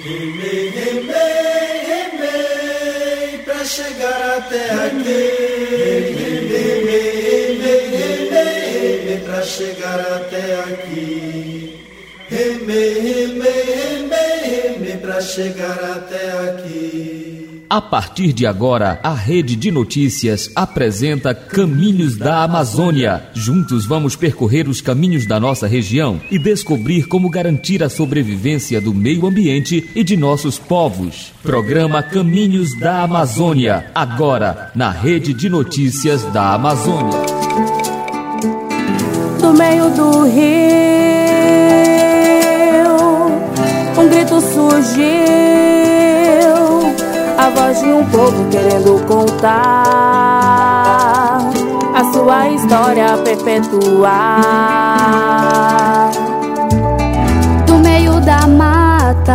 Remei, 0.00 0.68
remei, 0.68 1.82
remei, 1.88 3.38
pra 3.44 3.64
chegar 3.64 4.38
até 4.38 4.70
aqui. 4.70 5.04
Remei, 6.14 7.10
remei, 7.26 7.88
remei, 7.90 9.00
remei, 9.08 9.18
pra 9.24 9.42
chegar 9.42 9.98
até 9.98 10.60
aqui. 10.60 11.84
Remei, 12.28 12.94
remei, 13.00 13.62
remei, 13.64 14.38
remei, 14.44 14.96
pra 14.98 15.20
chegar 15.20 15.96
até 15.96 16.30
aqui. 16.48 17.17
A 17.70 17.82
partir 17.82 18.32
de 18.32 18.46
agora, 18.46 18.98
a 19.02 19.12
Rede 19.12 19.54
de 19.54 19.70
Notícias 19.70 20.50
apresenta 20.56 21.34
Caminhos 21.34 22.16
da 22.16 22.42
Amazônia. 22.42 23.24
Juntos 23.34 23.84
vamos 23.84 24.16
percorrer 24.16 24.66
os 24.66 24.80
caminhos 24.80 25.26
da 25.26 25.38
nossa 25.38 25.66
região 25.66 26.18
e 26.30 26.38
descobrir 26.38 27.06
como 27.06 27.28
garantir 27.28 27.82
a 27.82 27.90
sobrevivência 27.90 28.80
do 28.80 28.94
meio 28.94 29.26
ambiente 29.26 29.86
e 29.94 30.02
de 30.02 30.16
nossos 30.16 30.58
povos. 30.58 31.34
Programa 31.42 32.02
Caminhos 32.02 32.74
da 32.78 33.02
Amazônia, 33.02 33.90
agora 33.94 34.72
na 34.74 34.90
Rede 34.90 35.34
de 35.34 35.50
Notícias 35.50 36.22
da 36.32 36.54
Amazônia. 36.54 37.18
No 39.42 39.52
meio 39.52 39.90
do 39.90 40.24
rio, 40.24 40.48
um 43.98 44.08
grito 44.08 44.40
surgiu 44.40 45.77
a 47.48 47.50
voz 47.50 47.80
de 47.80 47.90
um 47.90 48.04
povo 48.04 48.46
querendo 48.50 49.02
contar 49.06 49.48
a 51.94 52.04
sua 52.12 52.50
história 52.50 53.16
perpetuar. 53.24 54.10
Do 57.66 57.78
meio 57.78 58.20
da 58.20 58.46
mata, 58.46 59.32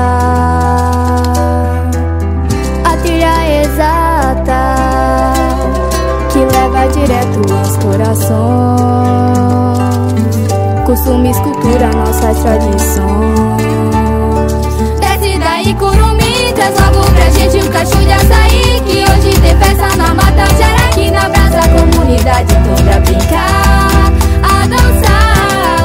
a 2.83 2.97
trilha 3.01 3.63
exata 3.63 4.75
que 6.31 6.37
leva 6.37 6.87
direto 6.89 7.41
aos 7.51 7.77
corações. 7.77 8.43
Costumes, 10.85 11.39
cultura, 11.39 11.89
nossas 11.95 12.37
tradições. 12.43 13.62
Traz 16.63 16.79
logo 16.79 17.03
pra 17.11 17.29
gente 17.29 17.57
um 17.57 17.69
cacho 17.69 17.97
de 17.97 18.11
açaí 18.13 18.81
Que 18.85 19.03
hoje 19.03 19.37
tem 19.41 19.57
festa 19.57 19.95
na 19.97 20.13
mata 20.13 20.45
Gera 20.55 20.85
aqui 20.85 21.11
na 21.11 21.27
brasa 21.29 21.59
a 21.59 21.67
comunidade 21.67 22.53
toda 22.63 22.99
brincar 23.01 24.11
A 24.43 24.67
dançar 24.67 25.83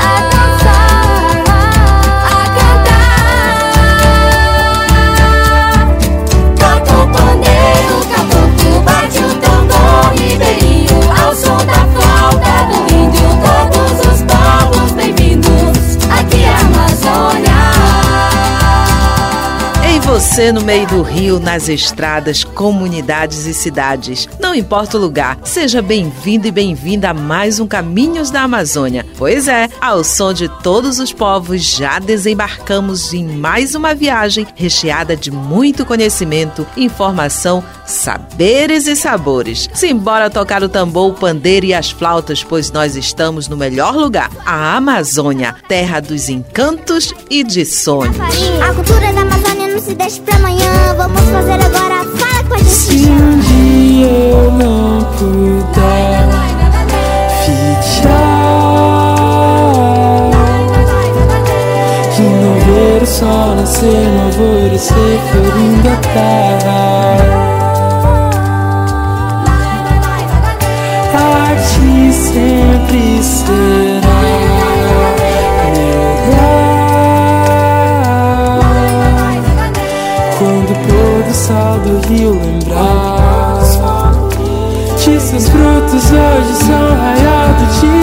A 0.00 0.20
dançar 0.30 1.44
A 2.24 2.44
cantar. 2.58 3.06
Toca 6.58 6.94
o 6.94 7.08
pandeiro, 7.08 7.96
caboclo 8.14 8.80
bate 8.82 9.18
o 9.18 9.34
tambor 9.40 10.12
ribeirinho 10.16 10.67
você, 20.18 20.50
no 20.50 20.62
meio 20.62 20.84
do 20.88 21.00
rio, 21.00 21.38
nas 21.38 21.68
estradas, 21.68 22.42
comunidades 22.42 23.46
e 23.46 23.54
cidades. 23.54 24.28
Não 24.40 24.52
importa 24.52 24.98
o 24.98 25.00
lugar, 25.00 25.38
seja 25.44 25.80
bem-vindo 25.80 26.48
e 26.48 26.50
bem-vinda 26.50 27.10
a 27.10 27.14
mais 27.14 27.60
um 27.60 27.68
Caminhos 27.68 28.28
da 28.28 28.42
Amazônia. 28.42 29.06
Pois 29.16 29.46
é, 29.46 29.68
ao 29.80 30.02
som 30.02 30.32
de 30.32 30.48
todos 30.60 30.98
os 30.98 31.12
povos, 31.12 31.62
já 31.62 32.00
desembarcamos 32.00 33.14
em 33.14 33.24
mais 33.24 33.76
uma 33.76 33.94
viagem 33.94 34.44
recheada 34.56 35.16
de 35.16 35.30
muito 35.30 35.86
conhecimento, 35.86 36.66
informação, 36.76 37.62
saberes 37.86 38.88
e 38.88 38.96
sabores. 38.96 39.70
Simbora 39.72 40.28
tocar 40.28 40.64
o 40.64 40.68
tambor, 40.68 41.12
o 41.12 41.14
pandeiro 41.14 41.66
e 41.66 41.72
as 41.72 41.92
flautas, 41.92 42.42
pois 42.42 42.72
nós 42.72 42.96
estamos 42.96 43.46
no 43.46 43.56
melhor 43.56 43.94
lugar, 43.94 44.32
a 44.44 44.74
Amazônia, 44.74 45.54
terra 45.68 46.00
dos 46.00 46.28
encantos 46.28 47.14
e 47.30 47.44
de 47.44 47.64
sonhos. 47.64 48.16
A 48.68 48.74
cultura 48.74 49.12
da 49.12 49.20
Amazônia 49.20 49.57
não 49.78 49.84
se 49.84 49.94
deixa 49.94 50.20
pra 50.22 50.36
amanhã. 50.36 50.94
Vamos 50.96 51.20
fazer 51.20 51.52
agora, 51.52 52.04
fala 52.16 52.44
com 52.48 52.54
a 52.54 52.58
gente. 52.58 52.70
Se 52.70 53.08
um 53.10 53.38
dia 53.38 54.06
eu 54.06 54.50
não 54.50 55.04
puder 55.12 56.28
ficar, 57.44 58.08
de 62.16 62.22
não 62.22 62.54
ver 62.60 63.02
o 63.02 63.06
sol 63.06 63.54
nascer, 63.54 63.86
no 63.86 64.24
alvorecer, 64.24 65.18
florindo 65.30 65.88
a 65.88 65.96
terra. 66.12 66.80
A 71.14 71.16
arte 71.50 72.12
sempre 72.12 73.22
será 73.22 73.87
seus 85.28 85.46
frutos 85.50 86.10
hoje 86.10 86.54
são 86.54 86.96
raial 86.96 87.54
do 87.58 87.97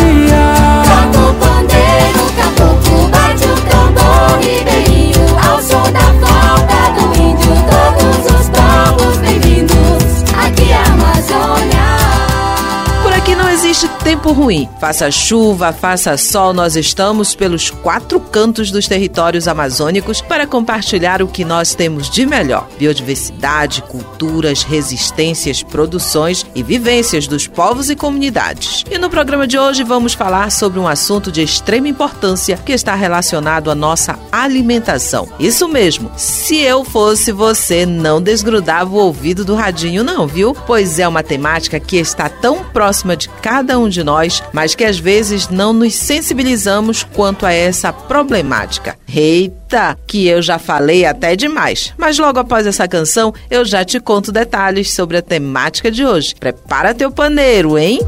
tempo 14.16 14.31
ruim. 14.31 14.70
Faça 14.80 15.12
chuva, 15.12 15.74
faça 15.74 16.16
sol, 16.16 16.53
nós 16.53 16.78
estamos 16.78 17.36
pelos 17.36 17.70
quatro 17.70 18.18
cantos 18.20 18.72
dos 18.72 18.88
territórios 18.88 19.46
amazônicos 19.46 20.22
para 20.22 20.48
compartilhar 20.48 21.22
o 21.22 21.28
que 21.28 21.44
nós 21.44 21.76
temos 21.76 22.09
de 22.09 22.26
melhor: 22.26 22.68
biodiversidade, 22.78 23.81
culturas, 23.81 24.64
resistências, 24.64 25.62
produções 25.62 26.46
e 26.56 26.64
vivências 26.64 27.28
dos 27.28 27.46
povos 27.46 27.90
e 27.90 27.96
comunidades. 27.96 28.86
E 28.90 28.98
no 28.98 29.09
programa 29.09 29.46
de 29.46 29.58
hoje 29.58 29.84
vamos 29.84 30.14
falar 30.14 30.50
sobre 30.50 30.80
um 30.80 30.88
assunto 30.88 31.30
de 31.30 31.42
extrema 31.42 31.90
importância 31.90 32.58
que 32.58 32.72
está 32.72 32.96
relacionado 32.96 33.70
à 33.70 33.76
nossa 33.76 34.18
alimentação. 34.32 35.28
Isso 35.38 35.68
mesmo. 35.68 36.09
Se 36.16 36.58
eu 36.58 36.86
fosse 36.86 37.34
você, 37.34 37.86
não 37.86 38.22
desgrudava 38.22 38.90
o 38.90 38.97
ouvido 38.97 39.44
do 39.44 39.56
radinho, 39.56 40.03
não, 40.06 40.26
viu? 40.26 40.56
Pois 40.66 41.00
é 41.00 41.08
uma 41.08 41.24
temática 41.24 41.80
que 41.82 41.97
está 41.97 42.30
tão 42.30 42.64
próxima 42.64 43.18
de 43.18 43.28
cada 43.28 43.78
um 43.78 43.90
de 43.90 44.04
nós, 44.05 44.41
mas 44.53 44.75
que 44.75 44.85
às 44.85 44.97
vezes 44.97 45.49
não 45.49 45.73
nos 45.73 45.95
sensibilizamos 45.95 47.03
quanto 47.03 47.45
a 47.45 47.51
essa 47.51 47.91
problemática. 47.91 48.95
Eita, 49.13 49.97
que 50.07 50.27
eu 50.27 50.41
já 50.41 50.59
falei 50.59 51.05
até 51.05 51.35
demais. 51.35 51.93
Mas 51.97 52.17
logo 52.17 52.39
após 52.39 52.67
essa 52.67 52.88
canção, 52.88 53.33
eu 53.49 53.66
já 53.66 53.83
te 53.83 53.99
conto 53.99 54.31
detalhes 54.31 54.93
sobre 54.93 55.17
a 55.17 55.21
temática 55.21 55.91
de 55.91 56.05
hoje. 56.05 56.35
Prepara 56.35 56.93
teu 56.93 57.11
paneiro, 57.11 57.77
hein? 57.77 57.99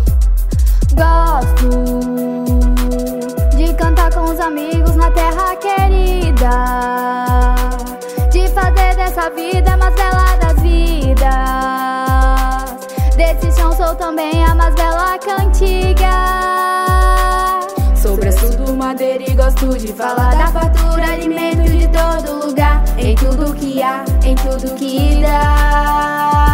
Gosto 0.94 1.70
de 3.58 3.74
cantar 3.74 4.14
com 4.14 4.24
os 4.32 4.40
amigos 4.40 4.96
na 4.96 5.12
terra 5.12 5.56
querida, 5.58 6.50
de 8.32 8.48
fazer 8.50 8.96
dessa 8.96 9.30
vida 9.32 9.76
mais 9.78 9.96
bela 9.96 10.36
das 10.38 10.62
vidas. 10.62 11.28
Desse 13.16 13.52
chão 13.60 13.72
sou 13.76 13.96
também 13.96 14.44
a 14.46 14.47
bela 15.58 15.78
cantiga. 15.98 16.14
Sobre 17.96 18.30
assunto 18.30 18.74
madeira 18.74 19.24
e 19.28 19.34
gosto 19.34 19.78
de 19.78 19.92
falar 19.94 20.36
da 20.36 20.48
fartura, 20.48 21.12
alimento 21.14 21.64
de 21.64 21.88
todo 21.88 22.46
lugar, 22.46 22.84
em 22.98 23.16
tudo 23.16 23.54
que 23.54 23.82
há, 23.82 24.04
em 24.24 24.36
tudo 24.36 24.76
que 24.76 25.22
dá. 25.22 26.48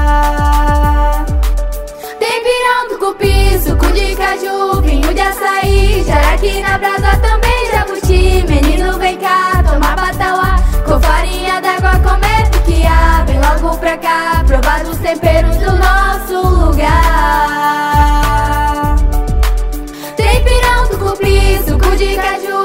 Tem 2.20 2.44
pirão, 2.44 2.90
tucupi, 2.90 3.60
suco 3.60 3.92
de 3.92 4.16
caju, 4.16 4.82
vinho 4.82 5.14
de 5.14 5.22
açaí. 5.22 6.04
Jaraqui 6.06 6.62
na 6.62 6.78
brasa 6.78 7.18
também 7.22 7.72
jabuti 7.72 8.44
Menino 8.48 8.98
vem 9.00 9.18
cá, 9.18 9.64
toma 9.64 9.96
batauá 9.96 10.58
Com 10.86 11.00
farinha 11.00 11.62
d'água, 11.62 11.98
comer 12.00 12.50
piquiá 12.52 13.24
Vem 13.26 13.40
logo 13.40 13.78
pra 13.78 13.98
cá, 13.98 14.44
provar 14.46 14.84
os 14.84 14.98
temperos 14.98 15.56
do 15.58 15.72
nosso 15.78 16.66
lugar 16.66 18.23
de 21.98 22.16
caju 22.16 22.63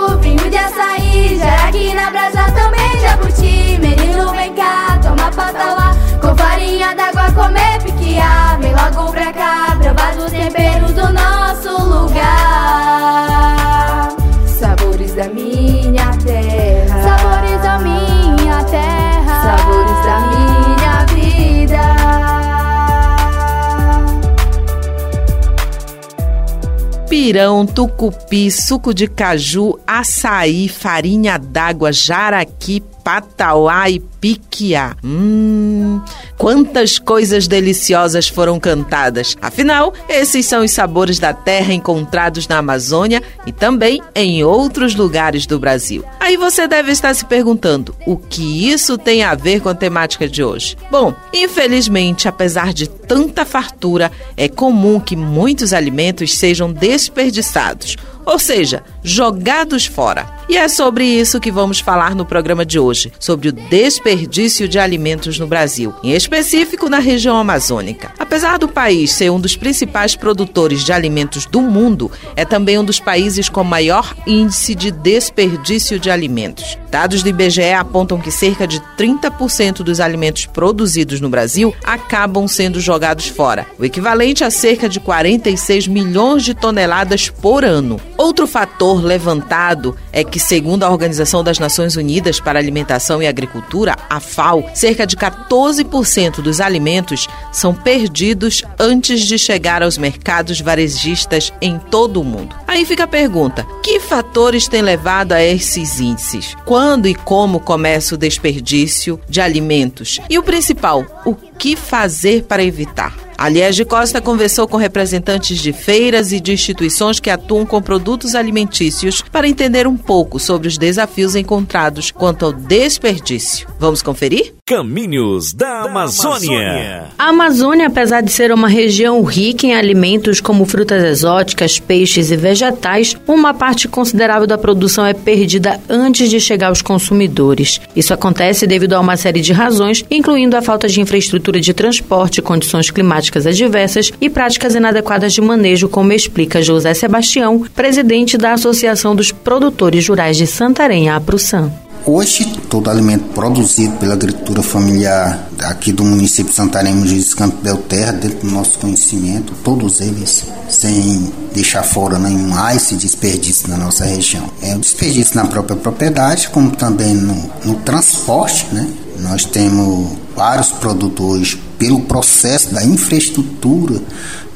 pirão, 27.29 27.67
tucupi, 27.67 28.51
suco 28.51 28.95
de 28.95 29.07
caju, 29.07 29.79
açaí, 29.87 30.67
farinha 30.67 31.37
d'água, 31.37 31.93
jaraqui, 31.93 32.83
patauá 33.05 33.91
e 33.91 34.01
piquiá. 34.01 34.97
Hum, 35.05 36.01
quantas 36.39 36.99
coisas 36.99 37.49
deliciosas 37.49 38.29
foram 38.29 38.59
cantadas. 38.61 39.37
Afinal, 39.43 39.93
esses 40.09 40.47
são 40.47 40.65
os 40.65 40.71
sabores 40.71 41.19
da 41.19 41.35
terra 41.35 41.75
encontrados 41.75 42.47
na 42.47 42.59
Amazônia 42.59 43.23
e 43.45 43.53
também 43.53 44.01
em 44.15 44.45
outros 44.45 44.95
lugares 44.95 45.45
do 45.45 45.59
Brasil. 45.59 46.05
Aí 46.21 46.37
você 46.37 46.69
deve 46.69 46.93
estar 46.93 47.13
se 47.13 47.25
perguntando: 47.25 47.95
o 48.07 48.17
que 48.17 48.71
isso 48.71 48.97
tem 48.97 49.25
a 49.25 49.35
ver 49.35 49.61
com 49.61 49.69
a 49.69 49.75
temática 49.75 50.29
de 50.29 50.43
hoje? 50.43 50.77
Bom, 50.91 51.13
infelizmente, 51.35 52.29
apesar 52.29 52.73
de 52.73 52.89
tanta 52.89 53.45
fartura, 53.45 54.13
é 54.37 54.49
comum 54.49 55.01
que 55.01 55.17
muitos 55.17 55.73
alimentos 55.73 56.39
sejam 56.39 56.73
desperdiçados 56.73 57.97
ou 58.29 58.39
seja, 58.39 58.83
jogados 59.03 59.87
fora. 59.87 60.27
E 60.49 60.57
é 60.57 60.67
sobre 60.67 61.05
isso 61.05 61.39
que 61.39 61.53
vamos 61.53 61.79
falar 61.79 62.15
no 62.15 62.25
programa 62.25 62.65
de 62.65 62.79
hoje, 62.79 63.13
sobre 63.21 63.51
o 63.51 63.53
desperdício 63.53 64.67
de 64.67 64.79
alimentos 64.79 65.39
no 65.39 65.47
Brasil, 65.47 65.95
em 66.03 66.13
específico 66.13 66.89
na 66.89 66.99
região 66.99 67.37
amazônica. 67.37 68.11
Apesar 68.19 68.59
do 68.59 68.67
país 68.67 69.13
ser 69.13 69.31
um 69.31 69.39
dos 69.39 69.57
principais 69.57 70.17
produtores 70.17 70.85
de 70.85 70.93
alimentos 70.93 71.45
do 71.45 71.61
mundo, 71.61 72.11
é 72.35 72.47
também 72.47 72.79
um 72.79 72.85
dos 72.85 72.99
países 72.99 73.51
com 73.51 73.63
maior 73.63 74.15
índice 74.27 74.75
de 74.75 74.91
desperdício 74.91 76.01
de 76.01 76.11
alimentos. 76.11 76.79
Dados 76.91 77.23
do 77.23 77.29
IBGE 77.29 77.75
apontam 77.75 78.19
que 78.19 78.31
cerca 78.31 78.67
de 78.67 78.81
30% 78.99 79.83
dos 79.83 80.01
alimentos 80.01 80.47
produzidos 80.47 81.21
no 81.21 81.29
Brasil 81.29 81.75
acabam 81.85 82.49
sendo 82.49 82.81
jogados 82.81 83.29
fora, 83.29 83.67
o 83.79 83.85
equivalente 83.85 84.43
a 84.43 84.51
cerca 84.51 84.89
de 84.89 84.99
46 84.99 85.87
milhões 85.87 86.43
de 86.43 86.55
toneladas 86.55 87.29
por 87.29 87.65
ano. 87.65 88.01
Outro 88.17 88.47
fator 88.47 89.05
levantado 89.05 89.95
é 90.13 90.25
que, 90.25 90.38
segundo 90.39 90.85
a 90.85 90.91
Organização 90.91 91.43
das 91.43 91.59
Nações 91.59 91.97
Unidas 91.97 92.41
para 92.41 92.59
Alimentação 92.59 93.23
e 93.23 93.27
Agricultura, 93.27 93.97
a 94.09 94.21
FAO, 94.21 94.65
cerca 94.75 95.07
de 95.07 95.17
14% 95.17 96.41
dos 96.41 96.61
alimentos 96.61 97.29
são 97.53 97.75
perdidos 97.75 98.63
antes 98.79 99.23
de 99.23 99.39
chegar 99.39 99.83
aos 99.83 99.99
mercados 99.99 100.61
varejistas 100.61 101.53
em 101.61 101.79
todo 101.79 102.21
o 102.21 102.25
mundo. 102.25 102.55
Aí 102.67 102.85
fica 102.85 103.05
a 103.05 103.09
pergunta: 103.09 103.67
que 103.83 104.01
fatores 104.01 104.69
têm 104.69 104.83
levado 104.83 105.33
a 105.33 105.43
esses 105.43 106.01
índices? 106.01 106.55
Quando 106.65 107.09
e 107.09 107.15
como 107.15 107.61
começa 107.61 108.15
o 108.15 108.19
desperdício 108.19 109.21
de 109.29 109.41
alimentos? 109.41 110.21
E 110.29 110.39
o 110.39 110.43
principal, 110.43 111.05
o 111.25 111.35
que 111.59 111.77
fazer 111.77 112.45
para 112.45 112.65
evitar? 112.65 113.15
Aliás 113.37 113.77
de 113.77 113.85
Costa 113.85 114.21
conversou 114.21 114.67
com 114.67 114.77
representantes 114.77 115.59
de 115.59 115.73
feiras 115.73 116.33
e 116.33 116.41
de 116.41 116.53
instituições 116.53 117.21
que 117.21 117.31
atuam 117.31 117.67
com 117.67 117.81
produtos 117.81 118.35
alimentícios 118.35 119.23
para 119.23 119.49
entender 119.49 119.87
um 119.87 119.97
pouco 119.97 120.41
sobre 120.41 120.69
os 120.69 120.79
desafios 120.79 121.37
encontrados 121.37 122.11
quanto 122.11 122.47
ao 122.47 122.53
desperdício. 122.53 123.69
Vamos 123.79 124.03
conferir? 124.03 124.58
Caminhos 124.69 125.55
da 125.55 125.85
Amazônia. 125.85 127.07
A 127.19 127.31
Amazônia, 127.31 127.87
apesar 127.87 128.21
de 128.21 128.31
ser 128.31 128.53
uma 128.53 128.69
região 128.69 129.25
rica 129.25 129.67
em 129.67 129.75
alimentos 129.75 130.43
como 130.43 130.67
frutas 130.67 131.03
exóticas, 131.03 131.79
peixes 131.79 132.31
e 132.31 132.37
vegetais, 132.37 133.17
uma 133.27 133.55
parte 133.55 133.89
considerável 133.89 134.47
da 134.47 134.59
produção 134.59 135.07
é 135.07 135.15
perdida 135.15 135.81
antes 135.89 136.29
de 136.29 136.39
chegar 136.39 136.69
aos 136.69 136.83
consumidores. 136.83 137.81
Isso 137.97 138.13
acontece 138.13 138.67
devido 138.67 138.93
a 138.93 139.01
uma 139.01 139.17
série 139.17 139.41
de 139.41 139.55
razões, 139.55 140.05
incluindo 140.11 140.55
a 140.55 140.61
falta 140.61 140.87
de 140.87 141.01
infraestrutura 141.01 141.59
de 141.63 141.73
transporte, 141.73 142.43
condições 142.43 142.91
climáticas 142.91 143.47
adversas 143.47 144.13
e 144.21 144.29
práticas 144.29 144.75
inadequadas 144.75 145.33
de 145.33 145.41
manejo, 145.41 145.89
como 145.89 146.13
explica 146.13 146.61
José 146.61 146.93
Sebastião, 146.93 147.65
presidente 147.75 148.37
da 148.37 148.53
Associação 148.53 149.17
dos 149.17 149.33
Produtores 149.33 150.07
Rurais 150.07 150.37
de 150.37 150.47
Santarém, 150.47 151.09
a 151.09 151.17
APRUSAM. 151.17 151.88
Hoje, 152.11 152.47
todo 152.71 152.89
alimento 152.89 153.35
produzido 153.35 153.99
pela 153.99 154.15
agricultura 154.15 154.63
familiar 154.63 155.47
aqui 155.59 155.93
do 155.93 156.03
município 156.03 156.49
de 156.49 156.57
Santarém, 156.57 156.95
Mogi 156.95 157.23
Campo 157.37 157.61
Belterra, 157.61 158.15
dentro 158.15 158.49
do 158.49 158.51
nosso 158.51 158.79
conhecimento, 158.79 159.53
todos 159.63 160.01
eles, 160.01 160.43
sem 160.71 161.31
deixar 161.53 161.83
fora 161.83 162.19
nenhum, 162.19 162.57
há 162.57 162.75
esse 162.75 162.95
desperdício 162.97 163.69
na 163.69 163.77
nossa 163.77 164.07
região. 164.07 164.51
É 164.63 164.75
o 164.75 164.79
desperdício 164.79 165.37
na 165.37 165.45
própria 165.45 165.77
propriedade, 165.77 166.49
como 166.49 166.71
também 166.71 167.13
no, 167.13 167.35
no 167.63 167.75
transporte, 167.81 168.67
né? 168.73 168.89
Nós 169.19 169.45
temos 169.45 170.17
vários 170.35 170.71
produtores, 170.71 171.59
pelo 171.79 172.01
processo 172.01 172.73
da 172.73 172.83
infraestrutura 172.83 174.01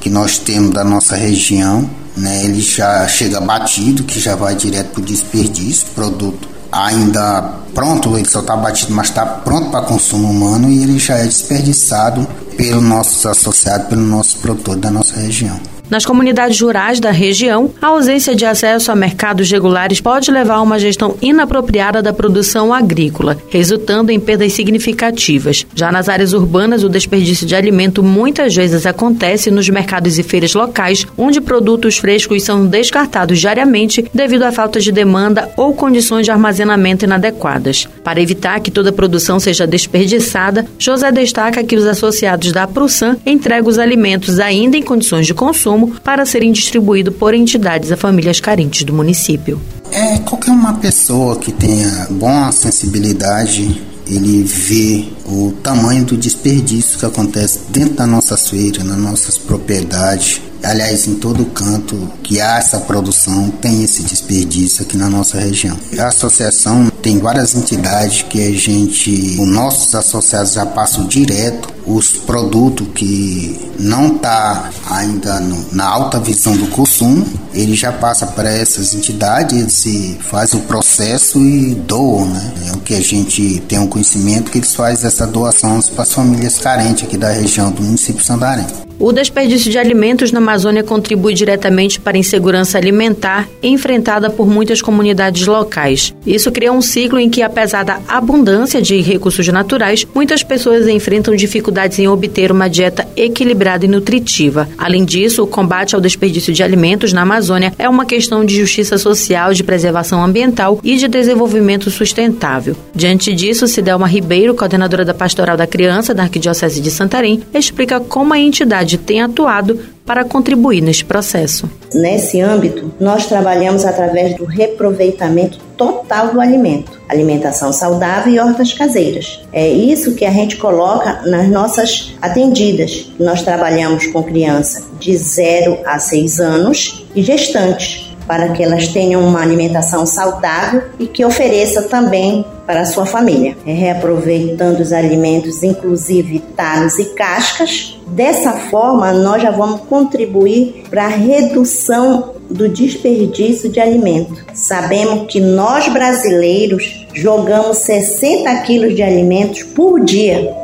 que 0.00 0.08
nós 0.08 0.38
temos 0.38 0.70
da 0.70 0.84
nossa 0.84 1.16
região, 1.16 1.86
né? 2.16 2.44
Ele 2.44 2.62
já 2.62 3.06
chega 3.08 3.42
batido, 3.42 4.04
que 4.04 4.18
já 4.18 4.36
vai 4.36 4.54
direto 4.54 4.92
para 4.92 5.02
o 5.02 5.04
desperdício, 5.04 5.88
produto 5.94 6.51
ainda 6.72 7.42
pronto, 7.74 8.16
ele 8.16 8.28
só 8.28 8.40
está 8.40 8.56
batido, 8.56 8.92
mas 8.92 9.08
está 9.08 9.24
pronto 9.24 9.70
para 9.70 9.84
consumo 9.84 10.30
humano 10.30 10.70
e 10.70 10.82
ele 10.82 10.98
já 10.98 11.18
é 11.18 11.24
desperdiçado 11.24 12.26
pelos 12.56 12.82
nossos 12.82 13.24
associados, 13.26 13.88
pelo 13.88 14.02
nosso 14.02 14.38
produtor 14.38 14.76
da 14.76 14.90
nossa 14.90 15.20
região. 15.20 15.60
Nas 15.92 16.06
comunidades 16.06 16.58
rurais 16.58 16.98
da 16.98 17.10
região, 17.10 17.70
a 17.78 17.88
ausência 17.88 18.34
de 18.34 18.46
acesso 18.46 18.90
a 18.90 18.96
mercados 18.96 19.50
regulares 19.50 20.00
pode 20.00 20.30
levar 20.30 20.54
a 20.54 20.62
uma 20.62 20.78
gestão 20.78 21.18
inapropriada 21.20 22.00
da 22.00 22.14
produção 22.14 22.72
agrícola, 22.72 23.36
resultando 23.50 24.10
em 24.10 24.18
perdas 24.18 24.54
significativas. 24.54 25.66
Já 25.74 25.92
nas 25.92 26.08
áreas 26.08 26.32
urbanas, 26.32 26.82
o 26.82 26.88
desperdício 26.88 27.46
de 27.46 27.54
alimento 27.54 28.02
muitas 28.02 28.56
vezes 28.56 28.86
acontece 28.86 29.50
nos 29.50 29.68
mercados 29.68 30.18
e 30.18 30.22
feiras 30.22 30.54
locais, 30.54 31.06
onde 31.18 31.42
produtos 31.42 31.98
frescos 31.98 32.42
são 32.42 32.64
descartados 32.64 33.38
diariamente 33.38 34.02
devido 34.14 34.44
à 34.44 34.50
falta 34.50 34.80
de 34.80 34.90
demanda 34.90 35.50
ou 35.58 35.74
condições 35.74 36.24
de 36.24 36.30
armazenamento 36.30 37.04
inadequadas. 37.04 37.86
Para 38.02 38.22
evitar 38.22 38.60
que 38.60 38.70
toda 38.70 38.88
a 38.88 38.94
produção 38.94 39.38
seja 39.38 39.66
desperdiçada, 39.66 40.64
José 40.78 41.12
destaca 41.12 41.62
que 41.62 41.76
os 41.76 41.84
associados 41.84 42.50
da 42.50 42.66
Prusan 42.66 43.18
entregam 43.26 43.68
os 43.68 43.78
alimentos 43.78 44.40
ainda 44.40 44.74
em 44.74 44.82
condições 44.82 45.26
de 45.26 45.34
consumo 45.34 45.81
para 45.86 46.26
serem 46.26 46.52
distribuídos 46.52 47.14
por 47.16 47.34
entidades 47.34 47.92
a 47.92 47.96
famílias 47.96 48.40
carentes 48.40 48.84
do 48.84 48.92
município. 48.92 49.60
É, 49.90 50.18
qualquer 50.18 50.50
uma 50.52 50.74
pessoa 50.74 51.36
que 51.36 51.52
tenha 51.52 52.06
boa 52.10 52.50
sensibilidade, 52.52 53.82
ele 54.06 54.42
vê 54.42 55.04
o 55.26 55.52
tamanho 55.62 56.04
do 56.04 56.16
desperdício 56.16 56.98
que 56.98 57.06
acontece 57.06 57.60
dentro 57.70 57.94
da 57.94 58.06
nossa 58.06 58.36
feira, 58.36 58.82
nas 58.82 58.98
nossas 58.98 59.38
propriedades, 59.38 60.40
aliás, 60.62 61.06
em 61.06 61.16
todo 61.16 61.44
canto 61.46 62.10
que 62.22 62.40
há 62.40 62.58
essa 62.58 62.80
produção, 62.80 63.50
tem 63.50 63.82
esse 63.82 64.02
desperdício 64.02 64.82
aqui 64.82 64.96
na 64.96 65.08
nossa 65.08 65.38
região. 65.38 65.76
A 65.98 66.08
associação 66.08 66.90
tem 67.02 67.18
várias 67.18 67.54
entidades 67.54 68.22
que 68.22 68.40
a 68.40 68.52
gente, 68.52 69.36
os 69.38 69.48
nossos 69.48 69.94
associados 69.94 70.52
já 70.52 70.66
passam 70.66 71.06
direto 71.06 71.72
os 71.86 72.12
produtos 72.12 72.86
que 72.94 73.72
não 73.78 74.10
tá 74.10 74.70
ainda 74.88 75.40
no, 75.40 75.66
na 75.72 75.86
alta 75.86 76.20
visão 76.20 76.56
do 76.56 76.68
consumo, 76.68 77.26
ele 77.52 77.74
já 77.74 77.92
passa 77.92 78.26
para 78.26 78.50
essas 78.50 78.94
entidades, 78.94 79.86
eles 79.86 80.16
faz 80.20 80.54
o 80.54 80.60
processo 80.60 81.40
e 81.40 81.74
doam, 81.74 82.26
né? 82.26 82.54
É 82.68 82.72
o 82.72 82.78
que 82.78 82.94
a 82.94 83.00
gente 83.00 83.60
tem 83.68 83.78
um 83.78 83.86
conhecimento 83.86 84.50
que 84.50 84.58
eles 84.58 84.74
fazem 84.74 85.06
essa 85.06 85.26
doação 85.26 85.80
para 85.94 86.02
as 86.02 86.12
famílias 86.12 86.58
carentes 86.58 87.04
aqui 87.04 87.16
da 87.16 87.30
região 87.30 87.70
do 87.70 87.82
município 87.82 88.20
de 88.20 88.26
Santarém. 88.26 88.66
O 89.02 89.10
desperdício 89.10 89.68
de 89.68 89.78
alimentos 89.78 90.30
na 90.30 90.38
Amazônia 90.38 90.84
contribui 90.84 91.34
diretamente 91.34 91.98
para 91.98 92.16
a 92.16 92.20
insegurança 92.20 92.78
alimentar 92.78 93.48
enfrentada 93.60 94.30
por 94.30 94.46
muitas 94.46 94.80
comunidades 94.80 95.44
locais. 95.44 96.14
Isso 96.24 96.52
cria 96.52 96.72
um 96.72 96.80
ciclo 96.80 97.18
em 97.18 97.28
que, 97.28 97.42
apesar 97.42 97.82
da 97.82 97.98
abundância 98.06 98.80
de 98.80 99.00
recursos 99.00 99.48
naturais, 99.48 100.06
muitas 100.14 100.44
pessoas 100.44 100.86
enfrentam 100.86 101.34
dificuldades 101.34 101.98
em 101.98 102.06
obter 102.06 102.52
uma 102.52 102.70
dieta 102.70 103.04
equilibrada 103.16 103.84
e 103.84 103.88
nutritiva. 103.88 104.68
Além 104.78 105.04
disso, 105.04 105.42
o 105.42 105.48
combate 105.48 105.96
ao 105.96 106.00
desperdício 106.00 106.52
de 106.52 106.62
alimentos 106.62 107.12
na 107.12 107.22
Amazônia 107.22 107.74
é 107.80 107.88
uma 107.88 108.06
questão 108.06 108.44
de 108.44 108.54
justiça 108.54 108.98
social, 108.98 109.52
de 109.52 109.64
preservação 109.64 110.22
ambiental 110.22 110.78
e 110.80 110.96
de 110.96 111.08
desenvolvimento 111.08 111.90
sustentável. 111.90 112.76
Diante 112.94 113.34
disso, 113.34 113.66
Cidelma 113.66 114.06
Ribeiro, 114.06 114.54
coordenadora 114.54 115.04
da 115.04 115.12
Pastoral 115.12 115.56
da 115.56 115.66
Criança 115.66 116.14
da 116.14 116.22
Arquidiocese 116.22 116.80
de 116.80 116.90
Santarém, 116.92 117.42
explica 117.52 117.98
como 117.98 118.32
a 118.32 118.38
entidade 118.38 118.91
tem 118.98 119.22
atuado 119.22 119.78
para 120.04 120.24
contribuir 120.24 120.80
neste 120.80 121.04
processo. 121.04 121.70
Nesse 121.94 122.40
âmbito, 122.40 122.92
nós 122.98 123.26
trabalhamos 123.26 123.84
através 123.84 124.36
do 124.36 124.44
reproveitamento 124.44 125.58
total 125.76 126.28
do 126.32 126.40
alimento, 126.40 127.00
alimentação 127.08 127.72
saudável 127.72 128.32
e 128.32 128.38
hortas 128.38 128.72
caseiras. 128.72 129.40
É 129.52 129.68
isso 129.68 130.14
que 130.14 130.24
a 130.24 130.30
gente 130.30 130.56
coloca 130.56 131.22
nas 131.26 131.48
nossas 131.48 132.14
atendidas. 132.20 133.12
Nós 133.18 133.42
trabalhamos 133.42 134.06
com 134.08 134.22
criança 134.22 134.84
de 134.98 135.16
0 135.16 135.78
a 135.84 135.98
6 135.98 136.40
anos 136.40 137.04
e 137.14 137.22
gestantes 137.22 138.12
para 138.26 138.50
que 138.50 138.62
elas 138.62 138.88
tenham 138.88 139.20
uma 139.26 139.40
alimentação 139.40 140.06
saudável 140.06 140.84
e 140.98 141.06
que 141.06 141.24
ofereça 141.24 141.82
também 141.82 142.44
para 142.66 142.82
a 142.82 142.86
sua 142.86 143.04
família. 143.04 143.56
É 143.66 143.72
reaproveitando 143.72 144.80
os 144.80 144.92
alimentos, 144.92 145.62
inclusive 145.62 146.38
talos 146.56 146.98
e 146.98 147.06
cascas, 147.06 148.00
Dessa 148.12 148.52
forma, 148.52 149.10
nós 149.12 149.40
já 149.40 149.50
vamos 149.50 149.80
contribuir 149.82 150.84
para 150.90 151.04
a 151.06 151.08
redução 151.08 152.34
do 152.50 152.68
desperdício 152.68 153.70
de 153.70 153.80
alimento. 153.80 154.44
Sabemos 154.52 155.32
que 155.32 155.40
nós 155.40 155.88
brasileiros 155.88 157.06
jogamos 157.14 157.78
60 157.78 158.54
quilos 158.62 158.94
de 158.94 159.02
alimentos 159.02 159.62
por 159.62 160.04
dia. 160.04 160.54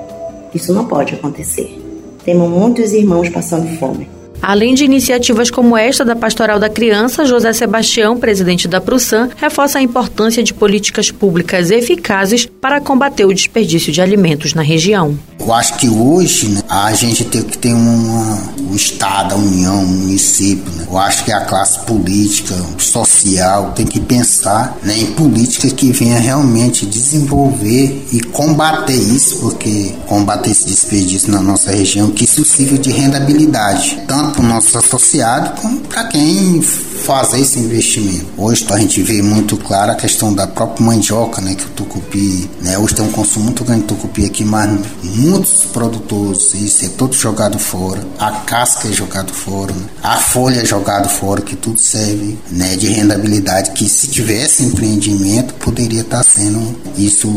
Isso 0.55 0.75
não 0.75 0.85
pode 0.85 1.15
acontecer. 1.15 1.79
Temos 2.23 2.51
muitos 2.51 2.93
irmãos 2.93 3.31
passando 3.31 3.67
fome. 3.79 4.18
Além 4.41 4.75
de 4.75 4.85
iniciativas 4.85 5.51
como 5.51 5.77
esta 5.77 6.05
da 6.05 6.17
Pastoral 6.17 6.59
da 6.59 6.69
Criança, 6.69 7.25
José 7.25 7.53
Sebastião, 7.53 8.19
presidente 8.19 8.69
da 8.69 8.81
Prusam, 8.81 9.29
reforça 9.37 9.79
a 9.79 9.83
importância 9.83 10.43
de 10.43 10.55
políticas 10.55 11.11
públicas 11.11 11.71
eficazes 11.71 12.47
para 12.47 12.81
combater 12.81 13.25
o 13.25 13.35
desperdício 13.35 13.93
de 13.93 14.01
alimentos 14.01 14.55
na 14.55 14.63
região. 14.63 15.19
Eu 15.41 15.53
acho 15.53 15.79
que 15.79 15.89
hoje 15.89 16.49
né, 16.49 16.63
a 16.69 16.93
gente 16.93 17.25
tem 17.25 17.43
que 17.43 17.57
ter 17.57 17.73
uma, 17.73 18.39
o 18.71 18.75
Estado, 18.75 19.35
a 19.35 19.39
União, 19.39 19.83
o 19.83 19.87
município. 19.87 20.71
Né? 20.73 20.87
Eu 20.91 20.99
acho 20.99 21.25
que 21.25 21.33
a 21.33 21.41
classe 21.43 21.79
política, 21.87 22.55
social, 22.77 23.73
tem 23.75 23.87
que 23.87 24.01
pensar 24.01 24.77
né, 24.83 24.99
em 24.99 25.07
políticas 25.13 25.73
que 25.73 25.93
venha 25.93 26.19
realmente 26.19 26.85
desenvolver 26.85 28.07
e 28.13 28.21
combater 28.21 28.97
isso, 28.97 29.39
porque 29.39 29.95
combater 30.07 30.51
esse 30.51 30.67
desperdício 30.67 31.31
na 31.33 31.41
nossa 31.41 31.71
região 31.71 32.11
que 32.11 32.25
isso 32.25 32.45
sirva 32.45 32.77
de 32.77 32.91
rendabilidade, 32.91 34.03
tanto 34.07 34.28
para 34.31 34.43
o 34.43 34.47
nosso 34.47 34.77
associado 34.79 35.61
como 35.61 35.81
para 35.81 36.05
quem 36.05 36.63
fazer 36.99 37.41
esse 37.41 37.59
investimento. 37.59 38.27
Hoje 38.37 38.67
a 38.71 38.79
gente 38.79 39.03
vê 39.03 39.23
muito 39.23 39.57
claro 39.57 39.93
a 39.93 39.95
questão 39.95 40.35
da 40.35 40.47
própria 40.47 40.85
mandioca, 40.85 41.41
né, 41.41 41.55
que 41.55 41.65
o 41.65 41.71
tucupi, 41.71 42.51
né, 42.61 42.79
hoje 42.79 42.95
tem 42.95 43.05
um 43.05 43.13
consumo 43.13 43.47
muito 43.47 43.65
grande 43.65 43.83
de 43.83 43.87
tucupi 43.89 44.27
aqui, 44.27 44.45
mas 44.45 44.79
muitos 45.03 45.65
produtores, 45.67 46.53
isso 46.55 46.85
é 46.85 46.89
todo 46.89 47.15
jogado 47.15 47.59
fora, 47.59 48.07
a 48.19 48.31
casca 48.31 48.89
é 48.89 48.93
jogado 48.93 49.33
fora, 49.33 49.73
né, 49.73 49.87
a 50.03 50.17
folha 50.17 50.61
é 50.61 50.65
jogado 50.65 51.09
fora, 51.09 51.41
que 51.41 51.57
tudo 51.57 51.79
serve, 51.79 52.39
né, 52.51 52.77
de 52.77 52.89
rendabilidade, 52.89 53.71
que 53.71 53.89
se 53.89 54.09
tivesse 54.09 54.63
empreendimento 54.65 55.55
poderia 55.55 56.01
estar 56.01 56.25
sendo 56.25 56.77
isso 56.97 57.29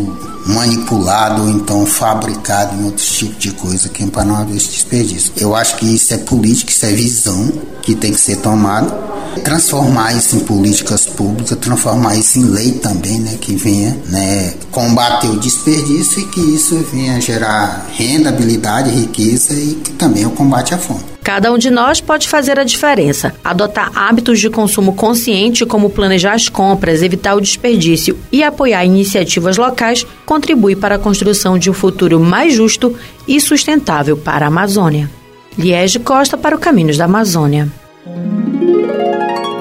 manipulado 0.46 1.44
ou 1.44 1.50
então 1.50 1.86
fabricado 1.86 2.76
em 2.76 2.86
outros 2.86 3.08
tipos 3.12 3.38
de 3.38 3.52
coisa 3.52 3.90
que 3.90 4.04
é 4.04 4.08
para 4.08 4.26
não 4.26 4.36
haver 4.36 4.58
esse 4.58 4.70
desperdício. 4.70 5.32
Eu 5.38 5.56
acho 5.56 5.78
que 5.78 5.86
isso 5.86 6.14
é 6.14 6.18
política, 6.18 6.72
isso 6.72 6.86
é 6.86 6.92
visão 6.92 7.52
que 7.82 7.96
tem 7.96 8.12
que 8.12 8.20
ser 8.20 8.38
tomada 8.38 9.21
transformar 9.44 10.14
isso 10.14 10.36
em 10.36 10.40
políticas 10.42 11.06
públicas, 11.06 11.58
transformar 11.60 12.16
isso 12.16 12.40
em 12.40 12.46
lei 12.46 12.72
também, 12.74 13.20
né, 13.20 13.38
que 13.40 13.56
venha, 13.56 13.98
né, 14.10 14.54
combater 14.72 15.28
o 15.28 15.40
desperdício 15.40 16.22
e 16.22 16.26
que 16.26 16.42
isso 16.42 16.78
venha 16.92 17.20
gerar 17.20 17.88
renda, 17.94 18.30
habilidade, 18.30 18.90
riqueza 18.90 19.54
e 19.54 19.76
que 19.76 19.92
também 19.92 20.26
o 20.26 20.32
combate 20.32 20.74
à 20.74 20.78
fome. 20.78 21.12
Cada 21.24 21.52
um 21.52 21.58
de 21.58 21.70
nós 21.70 22.02
pode 22.02 22.28
fazer 22.28 22.60
a 22.60 22.64
diferença. 22.64 23.34
Adotar 23.44 23.92
hábitos 23.96 24.40
de 24.40 24.50
consumo 24.50 24.94
consciente, 24.94 25.66
como 25.68 25.90
planejar 25.90 26.34
as 26.34 26.50
compras, 26.50 27.04
evitar 27.04 27.36
o 27.36 27.42
desperdício 27.42 28.18
e 28.32 28.44
apoiar 28.44 28.84
iniciativas 28.86 29.56
locais, 29.56 30.06
contribui 30.26 30.76
para 30.76 30.96
a 30.96 31.00
construção 31.00 31.60
de 31.60 31.70
um 31.70 31.74
futuro 31.74 32.20
mais 32.20 32.54
justo 32.54 32.96
e 33.28 33.40
sustentável 33.40 34.18
para 34.18 34.46
a 34.46 34.48
Amazônia. 34.48 35.10
Liege 35.58 36.00
Costa 36.00 36.38
para 36.38 36.56
o 36.56 36.60
Caminhos 36.60 36.98
da 36.98 37.06
Amazônia. 37.06 37.72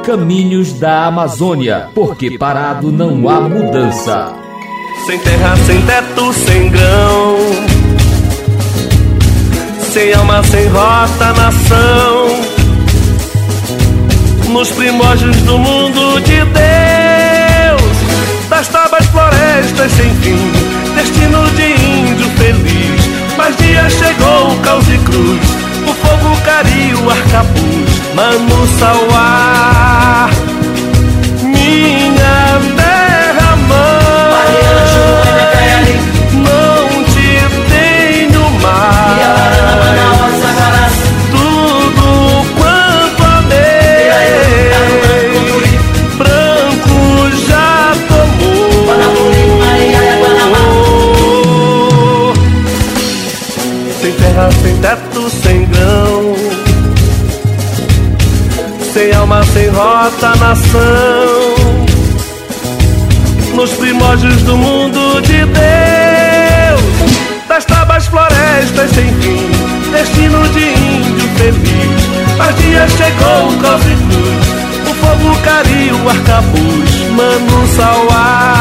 Caminhos 0.04 0.72
da 0.72 1.06
Amazônia, 1.06 1.90
porque 1.94 2.38
parado 2.38 2.90
não 2.90 3.28
há 3.28 3.40
mudança. 3.40 4.32
Sem 5.06 5.18
terra, 5.18 5.56
sem 5.58 5.80
teto, 5.82 6.32
sem 6.32 6.70
grão. 6.70 7.36
Sem 9.92 10.14
alma, 10.14 10.42
sem 10.44 10.66
rota, 10.68 11.32
nação. 11.34 12.28
Nos 14.48 14.70
primórdios 14.70 15.36
do 15.42 15.58
mundo 15.58 16.20
de 16.20 16.38
Deus, 16.44 17.82
das 18.48 18.68
tábuas 18.68 19.06
florestas 19.06 19.92
sem 19.92 20.10
fim, 20.16 20.52
destino 20.94 21.46
de 21.50 21.72
índio 21.72 22.26
feliz. 22.38 23.10
Mas 23.36 23.56
dia 23.58 23.88
chegou, 23.90 24.56
caos 24.62 24.88
e 24.88 24.98
cruz, 24.98 25.40
o 25.88 25.94
fogo 25.94 26.40
cariu, 26.42 27.10
arcabuz 27.10 28.00
Mano 28.14 28.66
Sauá, 28.78 29.49
rota, 59.74 60.34
nação. 60.36 61.54
Nos 63.54 63.72
primórdios 63.72 64.42
do 64.42 64.56
mundo 64.56 65.20
de 65.22 65.44
Deus, 65.44 66.82
das 67.48 67.64
tabas 67.64 68.06
florestas 68.06 68.90
sem 68.90 69.12
fim, 69.20 69.50
destino 69.90 70.48
de 70.48 70.60
índio 70.60 71.28
feliz. 71.36 72.10
Dia 72.58 72.86
chegou 72.88 73.48
o 73.48 73.56
cruz, 73.58 74.46
o 74.88 74.94
fogo 74.94 75.36
cariu, 75.42 75.96
o 75.96 76.08
arcabuz, 76.08 77.10
mano 77.16 77.66
sauá. 77.74 78.59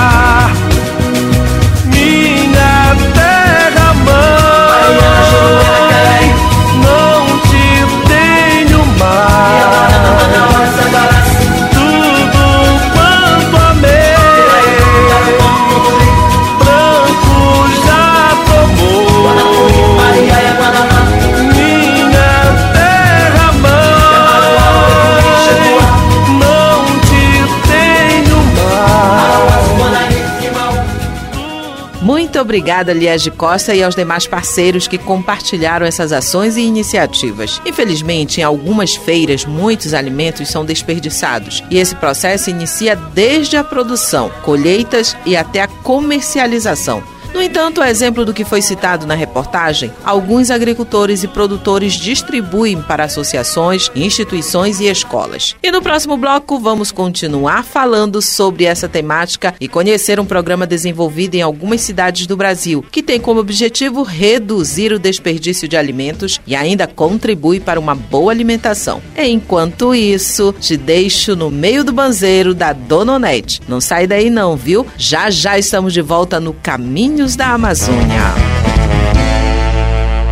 Obrigada, 32.50 32.92
Liege 32.92 33.30
Costa, 33.30 33.76
e 33.76 33.84
aos 33.84 33.94
demais 33.94 34.26
parceiros 34.26 34.88
que 34.88 34.98
compartilharam 34.98 35.86
essas 35.86 36.12
ações 36.12 36.58
e 36.58 36.62
iniciativas. 36.62 37.62
Infelizmente, 37.64 38.42
em 38.42 38.44
algumas 38.44 38.96
feiras, 38.96 39.46
muitos 39.46 39.94
alimentos 39.94 40.50
são 40.50 40.66
desperdiçados, 40.66 41.64
e 41.70 41.78
esse 41.78 41.94
processo 41.96 42.50
inicia 42.50 42.96
desde 42.96 43.56
a 43.56 43.64
produção, 43.64 44.32
colheitas 44.42 45.16
e 45.28 45.38
até 45.38 45.62
a 45.62 45.68
comercialização. 45.68 47.04
No 47.34 47.42
entanto, 47.42 47.82
a 47.82 47.90
exemplo 47.90 48.26
do 48.26 48.34
que 48.34 48.44
foi 48.44 48.62
citado 48.62 49.06
na 49.06 49.14
reportagem, 49.14 49.92
alguns 50.04 50.50
agricultores 50.50 51.24
e 51.24 51.28
produtores 51.28 51.94
distribuem 51.94 52.82
para 52.82 53.04
associações, 53.04 53.92
instituições 53.96 54.80
e 54.80 54.88
escolas. 54.88 55.56
E 55.62 55.72
no 55.72 55.82
próximo 55.82 56.18
bloco 56.18 56.60
vamos 56.60 56.92
continuar 56.92 57.64
falando 57.64 58.22
sobre 58.22 58.66
essa 58.66 58.90
temática 58.90 59.54
e 59.60 59.68
conhecer 59.68 60.20
um 60.20 60.26
programa 60.26 60.66
desenvolvido 60.66 61.36
em 61.36 61.42
algumas 61.42 61.82
cidades 61.82 62.26
do 62.26 62.36
Brasil, 62.36 62.84
que 62.92 63.04
tem 63.04 63.20
como 63.20 63.40
objetivo 63.40 64.04
reduzir 64.04 64.92
o 64.92 65.00
desperdício 65.00 65.68
de 65.68 65.78
alimentos 65.78 66.42
e 66.48 66.56
ainda 66.56 66.88
contribui 66.88 67.60
para 67.60 67.80
uma 67.80 67.96
boa 67.96 68.32
alimentação. 68.32 69.02
Enquanto 69.16 69.94
isso, 69.94 70.54
te 70.60 70.76
deixo 70.76 71.36
no 71.36 71.50
meio 71.52 71.84
do 71.84 71.94
banzeiro 71.94 72.54
da 72.54 72.74
Dona 72.74 73.14
Onete. 73.14 73.62
Não 73.68 73.80
sai 73.80 74.08
daí 74.08 74.30
não, 74.30 74.56
viu? 74.56 74.86
Já 74.98 75.30
já 75.30 75.58
estamos 75.58 75.94
de 75.94 76.02
volta 76.02 76.40
no 76.40 76.54
caminho 76.54 77.19
da 77.20 77.50
Amazônia. 77.50 78.34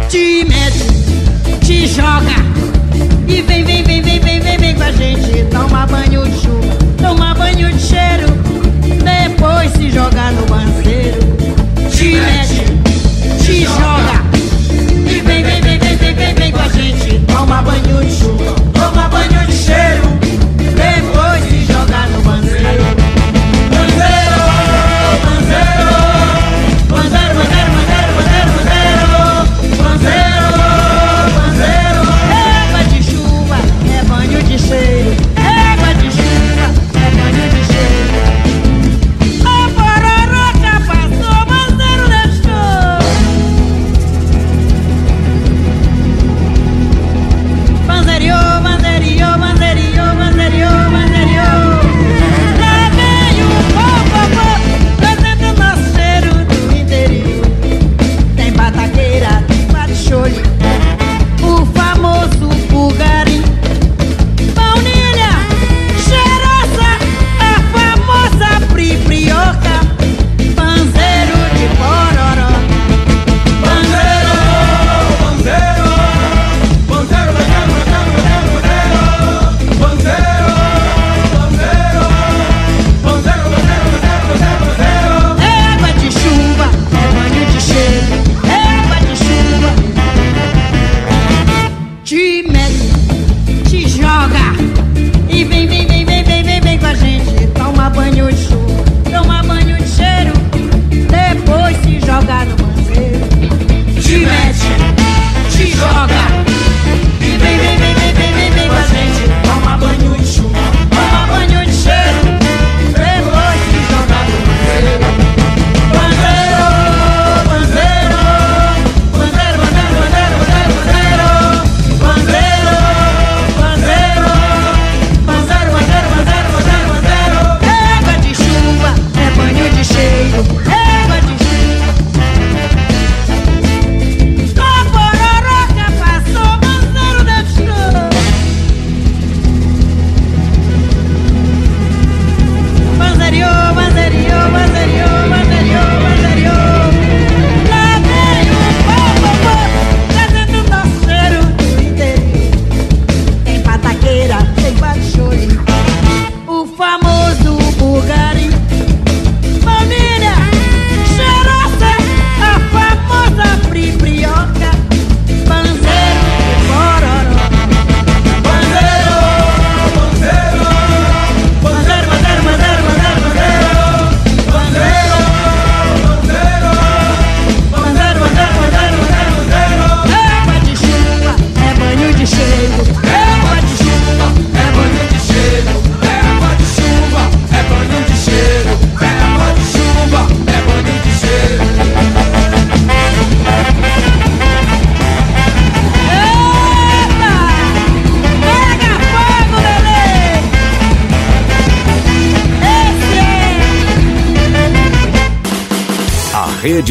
Te 0.07 0.45
mete, 0.45 1.65
te 1.65 1.85
joga 1.85 2.37
e 3.27 3.41
vem, 3.41 3.65
vem, 3.65 3.83
vem, 3.83 4.01
vem, 4.01 4.19
vem, 4.21 4.39
vem, 4.39 4.57
vem 4.57 4.75
com 4.75 4.83
a 4.83 4.91
gente. 4.93 5.45
Toma 5.51 5.85
banho 5.85 6.23
de 6.25 6.39
chuva, 6.39 6.77
toma 7.01 7.33
banho 7.35 7.73
de 7.73 7.79
cheiro, 7.79 8.27
depois 9.03 9.69
se 9.73 9.91
joga 9.91 10.31
no 10.31 10.45
banzeiro. 10.45 11.19
Te 11.91 12.15
mete, 12.21 12.63
te 13.43 13.65
joga 13.65 14.23
e 15.11 15.19
vem, 15.19 15.43
vem, 15.43 15.61
vem, 15.61 15.79
vem, 15.79 15.97
vem, 15.97 16.15
vem, 16.15 16.35
vem 16.35 16.51
com 16.53 16.59
a 16.59 16.69
gente. 16.69 17.19
Toma 17.27 17.61
banho 17.63 18.05
de 18.05 18.15
chuva, 18.15 18.55
toma 18.73 19.09
banho 19.09 19.45
de 19.45 19.56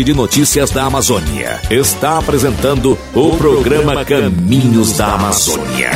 de 0.07 0.15
Notícias 0.15 0.71
da 0.71 0.85
Amazônia, 0.85 1.61
está 1.69 2.17
apresentando 2.17 2.97
o 3.13 3.37
programa 3.37 4.05
Caminhos 4.05 4.97
da 4.97 5.15
Amazônia. 5.15 5.91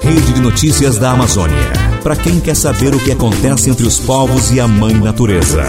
Rede 0.00 0.32
de 0.32 0.40
Notícias 0.40 0.96
da 0.96 1.10
Amazônia. 1.10 1.70
Para 2.02 2.16
quem 2.16 2.40
quer 2.40 2.56
saber 2.56 2.94
o 2.94 2.98
que 2.98 3.12
acontece 3.12 3.68
entre 3.68 3.86
os 3.86 3.98
povos 3.98 4.50
e 4.52 4.58
a 4.58 4.66
Mãe 4.66 4.94
Natureza. 4.94 5.64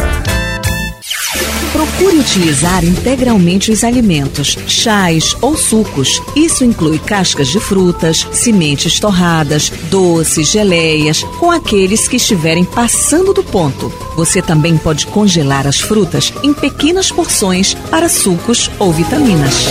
Procure 1.74 2.20
utilizar 2.20 2.86
integralmente 2.86 3.72
os 3.72 3.84
alimentos, 3.84 4.58
chás 4.68 5.36
ou 5.42 5.58
sucos. 5.58 6.22
Isso 6.36 6.64
inclui 6.64 7.00
cascas 7.00 7.48
de 7.48 7.60
frutas, 7.60 8.28
sementes 8.32 9.00
torradas, 9.00 9.72
doces, 9.90 10.52
geleias, 10.52 11.24
com 11.40 11.50
aqueles 11.50 12.08
que 12.08 12.18
estiverem 12.18 12.64
passando 12.64 13.34
do 13.34 13.44
ponto. 13.44 13.92
Você 14.16 14.40
também 14.40 14.78
pode 14.78 15.08
congelar 15.08 15.66
as 15.66 15.80
frutas 15.80 16.32
em 16.44 16.54
pequenas 16.54 17.12
porções 17.12 17.74
para 17.90 18.08
sucos 18.08 18.70
ou 18.78 18.94
vitaminas. 18.94 19.66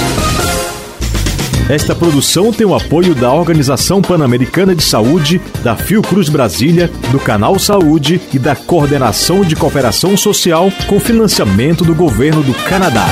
Esta 1.73 1.95
produção 1.95 2.53
tem 2.53 2.67
o 2.67 2.75
apoio 2.75 3.15
da 3.15 3.33
Organização 3.33 4.03
Pan-Americana 4.03 4.75
de 4.75 4.83
Saúde, 4.83 5.41
da 5.65 5.75
Fiocruz 5.75 6.29
Brasília, 6.29 6.91
do 7.11 7.19
Canal 7.19 7.59
Saúde 7.59 8.21
e 8.31 8.39
da 8.39 8.55
Coordenação 8.55 9.41
de 9.41 9.57
Cooperação 9.57 10.15
Social 10.15 10.71
com 10.87 11.01
financiamento 11.01 11.83
do 11.83 11.95
Governo 11.95 12.43
do 12.43 12.53
Canadá. 12.69 13.07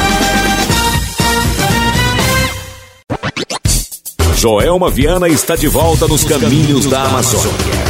Joelma 4.37 4.91
Viana 4.91 5.27
está 5.27 5.57
de 5.57 5.67
volta 5.67 6.07
nos 6.07 6.23
caminhos 6.23 6.85
da 6.85 7.05
Amazônia. 7.05 7.81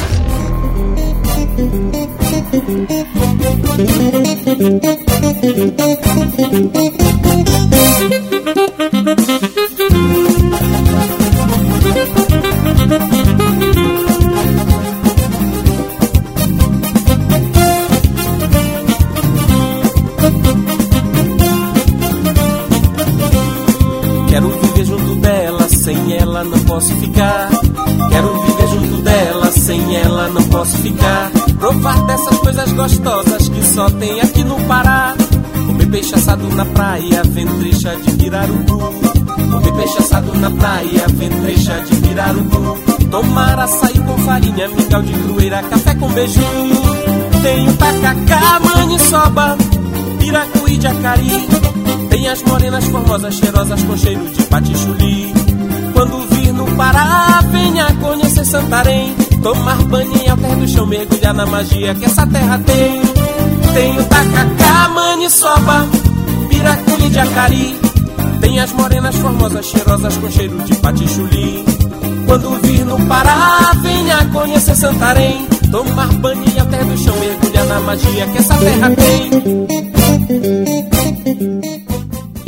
Pirarucu. 38.41 38.79
Comer 39.51 39.73
peixe 39.73 39.99
assado 39.99 40.35
na 40.39 40.51
praia, 40.51 41.07
ventrecha 41.09 41.81
de 41.81 41.97
pirarucu. 41.97 42.79
Tomar 43.11 43.59
açaí 43.59 43.99
com 44.01 44.19
farinha, 44.19 44.69
mingau 44.69 45.03
de 45.03 45.13
crueira, 45.13 45.63
café 45.65 45.95
com 45.95 46.09
beiju. 46.09 46.41
Tenho 47.43 47.73
tacacá, 47.75 48.61
maniçoba, 48.61 49.57
piracuí 50.19 50.79
de 50.79 50.87
acari. 50.87 51.49
Tem 52.09 52.29
as 52.29 52.43
morenas 52.43 52.85
formosas, 52.87 53.35
cheirosas 53.35 53.83
com 53.83 53.97
cheiro 53.97 54.29
de 54.31 54.43
patichuli. 54.45 55.33
Quando 55.93 56.29
vir 56.31 56.53
no 56.53 56.67
Pará, 56.77 57.43
venha 57.51 57.93
conhecer 57.95 58.45
Santarém. 58.45 59.15
Tomar 59.43 59.77
banho 59.85 60.17
em 60.17 60.29
alter 60.29 60.57
do 60.57 60.69
chão, 60.69 60.87
mergulhar 60.87 61.35
na 61.35 61.47
magia 61.47 61.95
que 61.95 62.05
essa 62.05 62.27
terra 62.27 62.59
tem. 62.59 63.01
Tem 63.75 63.99
o 63.99 64.05
tacacá, 64.05 64.89
maniçoba, 64.89 65.87
piraculi 66.49 67.09
de 67.09 67.19
acari. 67.19 67.90
As 68.59 68.73
morenas 68.73 69.17
formosas, 69.17 69.67
cheirosas 69.67 70.17
com 70.17 70.31
cheiro 70.31 70.59
de 70.65 70.75
patichuli. 70.77 71.65
Quando 72.27 72.61
vir 72.63 72.85
no 72.85 73.07
Pará, 73.07 73.73
venha 73.83 74.25
conhecer 74.27 74.77
Santarém. 74.77 75.47
Tomar 75.71 76.13
banho 76.15 76.45
em 76.45 76.61
alter 76.61 76.85
do 76.85 76.97
chão, 76.99 77.15
mergulhar 77.19 77.67
na 77.67 77.81
magia 77.81 78.27
que 78.27 78.39
essa 78.39 78.57
terra 78.59 78.91
tem. 78.91 79.31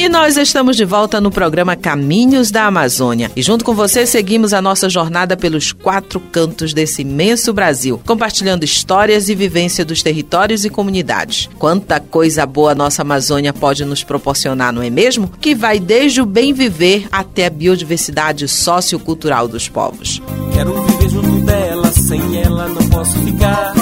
E 0.03 0.09
nós 0.09 0.37
estamos 0.37 0.77
de 0.77 0.85
volta 0.85 1.21
no 1.21 1.31
programa 1.31 1.77
Caminhos 1.77 2.51
da 2.51 2.65
Amazônia. 2.65 3.31
E 3.37 3.41
junto 3.41 3.65
com 3.65 3.73
você 3.73 4.05
seguimos 4.05 4.53
a 4.53 4.61
nossa 4.61 4.91
jornada 4.91 5.37
pelos 5.37 5.71
quatro 5.71 6.19
cantos 6.19 6.75
desse 6.75 7.03
imenso 7.03 7.53
Brasil, 7.53 8.03
compartilhando 8.05 8.65
histórias 8.65 9.29
e 9.29 9.35
vivência 9.37 9.85
dos 9.85 10.03
territórios 10.03 10.65
e 10.65 10.71
comunidades. 10.71 11.49
Quanta 11.57 12.01
coisa 12.01 12.45
boa 12.45 12.73
a 12.73 12.75
nossa 12.75 13.03
Amazônia 13.03 13.53
pode 13.53 13.85
nos 13.85 14.03
proporcionar, 14.03 14.73
não 14.73 14.83
é 14.83 14.91
mesmo? 14.91 15.31
Que 15.41 15.55
vai 15.55 15.79
desde 15.79 16.21
o 16.21 16.27
bem 16.27 16.53
viver 16.53 17.07
até 17.13 17.47
a 17.47 17.51
biodiversidade 17.51 18.49
sociocultural 18.49 19.47
dos 19.47 19.69
povos. 19.69 20.21
Quero 20.53 20.83
viver 20.83 21.11
junto 21.11 21.47
dela, 21.47 21.93
sem 21.93 22.43
ela 22.43 22.67
não 22.67 22.89
posso 22.89 23.17
ficar. 23.21 23.73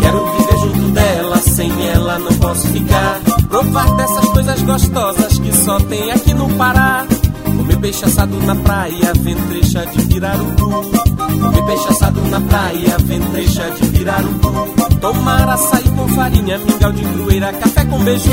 Quero 0.00 0.24
viver 0.24 0.37
sem 1.40 1.70
ela 1.88 2.18
não 2.18 2.32
posso 2.38 2.66
ficar. 2.68 3.20
Provar 3.48 3.96
dessas 3.96 4.24
coisas 4.26 4.62
gostosas 4.62 5.38
que 5.38 5.52
só 5.52 5.78
tem 5.80 6.10
aqui 6.10 6.34
no 6.34 6.48
Pará. 6.54 7.06
Comer 7.44 7.76
peixe 7.78 8.04
assado 8.04 8.36
na 8.42 8.54
praia, 8.54 9.12
ventrecha 9.18 9.86
de 9.86 10.06
pirarucu. 10.06 10.70
Comer 11.40 11.64
peixe 11.66 11.88
assado 11.88 12.20
na 12.22 12.40
praia, 12.40 12.96
ventrecha 13.04 13.70
de 13.70 13.86
pirarucu. 13.88 14.98
Tomar 15.00 15.48
açaí 15.48 15.88
com 15.96 16.08
farinha, 16.08 16.58
mingau 16.58 16.92
de 16.92 17.04
crueira, 17.04 17.52
café 17.52 17.84
com 17.84 17.98
beiju. 18.00 18.30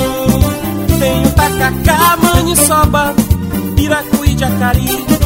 Tenho 1.00 1.32
tacacá, 1.32 2.18
maniçoba, 2.18 3.14
piracuí 3.76 4.36
de 4.36 4.44
acari. 4.44 5.25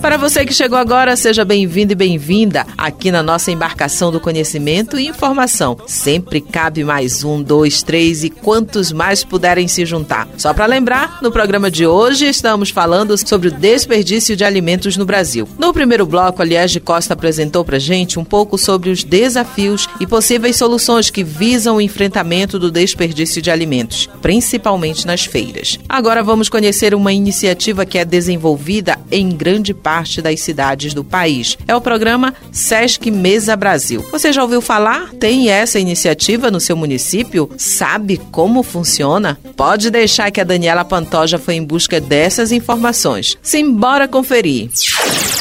Para 0.00 0.16
você 0.16 0.44
que 0.44 0.52
chegou 0.52 0.76
agora, 0.76 1.14
seja 1.14 1.44
bem-vindo 1.44 1.92
e 1.92 1.94
bem-vinda 1.94 2.66
aqui 2.76 3.10
na 3.12 3.22
nossa 3.22 3.52
embarcação 3.52 4.10
do 4.10 4.18
conhecimento 4.18 4.98
e 4.98 5.06
informação. 5.06 5.76
Sempre 5.86 6.40
cabe 6.40 6.82
mais 6.82 7.22
um, 7.22 7.40
dois, 7.40 7.84
três 7.84 8.24
e 8.24 8.30
quantos 8.30 8.90
mais 8.90 9.22
puderem 9.22 9.68
se 9.68 9.86
juntar. 9.86 10.28
Só 10.36 10.52
para 10.52 10.66
lembrar, 10.66 11.20
no 11.22 11.30
programa 11.30 11.70
de 11.70 11.86
hoje 11.86 12.26
estamos 12.26 12.70
falando 12.70 13.16
sobre 13.16 13.46
o 13.46 13.52
desperdício 13.52 14.36
de 14.36 14.44
alimentos 14.44 14.96
no 14.96 15.06
Brasil. 15.06 15.48
No 15.56 15.72
primeiro 15.72 16.04
bloco, 16.04 16.42
aliás, 16.42 16.72
de 16.72 16.80
Costa 16.80 17.14
apresentou 17.14 17.64
para 17.64 17.78
gente 17.78 18.18
um 18.18 18.24
pouco 18.24 18.58
sobre 18.58 18.90
os 18.90 19.04
desafios 19.04 19.88
e 20.00 20.06
possíveis 20.06 20.56
soluções 20.56 21.10
que 21.10 21.22
visam 21.22 21.76
o 21.76 21.80
enfrentamento 21.80 22.58
do 22.58 22.72
desperdício 22.72 23.40
de 23.40 23.52
alimentos, 23.52 24.08
principalmente 24.20 25.06
nas 25.06 25.24
feiras. 25.24 25.78
Agora 25.88 26.24
vamos 26.24 26.48
conhecer 26.48 26.92
uma 26.92 27.12
iniciativa 27.12 27.86
que 27.86 27.98
é 27.98 28.04
desenvolvida 28.04 28.31
desenvolvida 28.32 28.98
em 29.10 29.28
grande 29.28 29.74
parte 29.74 30.22
das 30.22 30.40
cidades 30.40 30.94
do 30.94 31.04
país. 31.04 31.56
É 31.68 31.76
o 31.76 31.80
programa 31.80 32.34
Sesc 32.50 33.10
Mesa 33.10 33.54
Brasil. 33.54 34.04
Você 34.10 34.32
já 34.32 34.42
ouviu 34.42 34.60
falar? 34.60 35.10
Tem 35.20 35.50
essa 35.50 35.78
iniciativa 35.78 36.50
no 36.50 36.60
seu 36.60 36.76
município? 36.76 37.50
Sabe 37.56 38.20
como 38.30 38.62
funciona? 38.62 39.38
Pode 39.56 39.90
deixar 39.90 40.30
que 40.30 40.40
a 40.40 40.44
Daniela 40.44 40.84
Pantoja 40.84 41.38
foi 41.38 41.54
em 41.54 41.64
busca 41.64 42.00
dessas 42.00 42.52
informações. 42.52 43.36
Simbora 43.42 44.08
conferir. 44.08 44.70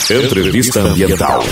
Entrevista 0.09 0.81
Ambiental. 0.81 1.43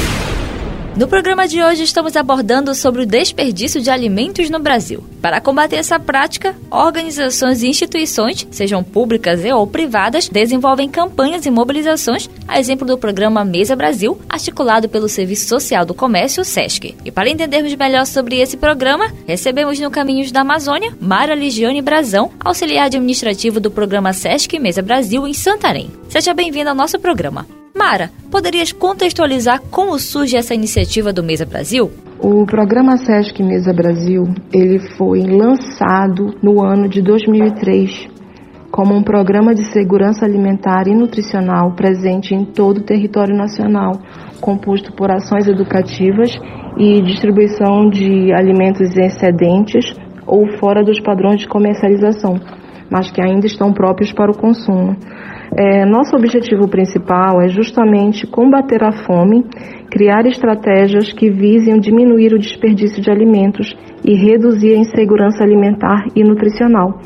No 0.96 1.08
programa 1.08 1.48
de 1.48 1.64
hoje 1.64 1.84
estamos 1.84 2.16
abordando 2.18 2.76
sobre 2.76 3.04
o 3.04 3.06
desperdício 3.06 3.80
de 3.80 3.90
alimentos 3.90 4.50
no 4.50 4.60
Brasil. 4.60 5.04
Para 5.22 5.40
combater 5.40 5.78
essa 5.78 6.00
prática, 6.00 6.56
organizações 6.70 7.62
e 7.62 7.68
instituições, 7.68 8.46
sejam 8.52 8.84
públicas 8.84 9.46
e 9.46 9.52
ou 9.52 9.66
privadas, 9.66 10.28
desenvolvem 10.28 10.90
campanhas 10.90 11.46
e 11.46 11.52
mobilizações, 11.52 12.30
a 12.48 12.60
exemplo 12.60 12.86
do 12.86 12.98
programa 12.98 13.46
Mesa 13.46 13.76
Brasil, 13.76 14.20
articulado 14.28 14.90
pelo 14.90 15.08
Serviço 15.08 15.48
Social 15.48 15.86
do 15.86 15.94
Comércio, 15.94 16.44
SESC. 16.44 16.96
E 17.06 17.12
para 17.12 17.30
entendermos 17.30 17.74
melhor 17.76 18.06
sobre 18.06 18.40
esse 18.40 18.58
programa, 18.58 19.14
recebemos 19.26 19.80
no 19.80 19.92
Caminhos 19.92 20.32
da 20.32 20.42
Amazônia 20.42 20.94
Mara 21.00 21.36
Ligione 21.36 21.82
Brazão, 21.82 22.32
auxiliar 22.40 22.88
administrativo 22.88 23.60
do 23.60 23.72
programa 23.72 24.12
SESC 24.12 24.60
Mesa 24.60 24.82
Brasil 24.82 25.26
em 25.28 25.34
Santarém. 25.34 25.90
Seja 26.10 26.34
bem-vinda 26.34 26.72
ao 26.72 26.76
nosso 26.76 27.00
programa. 27.00 27.59
Mara, 27.76 28.10
poderias 28.32 28.72
contextualizar 28.72 29.62
como 29.72 29.98
surge 30.00 30.36
essa 30.36 30.54
iniciativa 30.54 31.14
do 31.14 31.24
Mesa 31.24 31.46
Brasil? 31.46 31.92
O 32.20 32.46
programa 32.46 32.98
Sesc 32.98 33.42
Mesa 33.42 33.74
Brasil, 33.74 34.24
ele 34.54 34.80
foi 34.98 35.22
lançado 35.22 36.36
no 36.44 36.62
ano 36.62 36.90
de 36.90 37.02
2003 37.02 38.20
como 38.72 38.96
um 38.96 39.04
programa 39.04 39.54
de 39.54 39.64
segurança 39.74 40.26
alimentar 40.26 40.88
e 40.88 40.94
nutricional 40.94 41.74
presente 41.76 42.36
em 42.36 42.46
todo 42.46 42.78
o 42.78 42.84
território 42.84 43.36
nacional, 43.36 43.94
composto 44.40 44.94
por 44.94 45.12
ações 45.12 45.48
educativas 45.48 46.30
e 46.78 47.02
distribuição 47.02 47.90
de 47.90 48.32
alimentos 48.32 48.96
excedentes 48.96 49.94
ou 50.26 50.46
fora 50.60 50.84
dos 50.84 51.00
padrões 51.00 51.42
de 51.42 51.48
comercialização, 51.48 52.40
mas 52.92 53.12
que 53.12 53.22
ainda 53.22 53.48
estão 53.48 53.74
próprios 53.74 54.14
para 54.14 54.32
o 54.32 54.38
consumo. 54.38 54.96
É, 55.56 55.84
nosso 55.86 56.16
objetivo 56.16 56.68
principal 56.68 57.42
é 57.42 57.48
justamente 57.48 58.28
combater 58.28 58.84
a 58.84 58.92
fome, 58.92 59.44
criar 59.90 60.26
estratégias 60.26 61.12
que 61.12 61.30
visem 61.30 61.80
diminuir 61.80 62.34
o 62.34 62.40
desperdício 62.40 63.02
de 63.02 63.10
alimentos 63.10 63.76
e 64.06 64.14
reduzir 64.14 64.76
a 64.76 64.80
insegurança 64.80 65.44
alimentar 65.44 66.06
e 66.16 66.24
nutricional. 66.24 67.00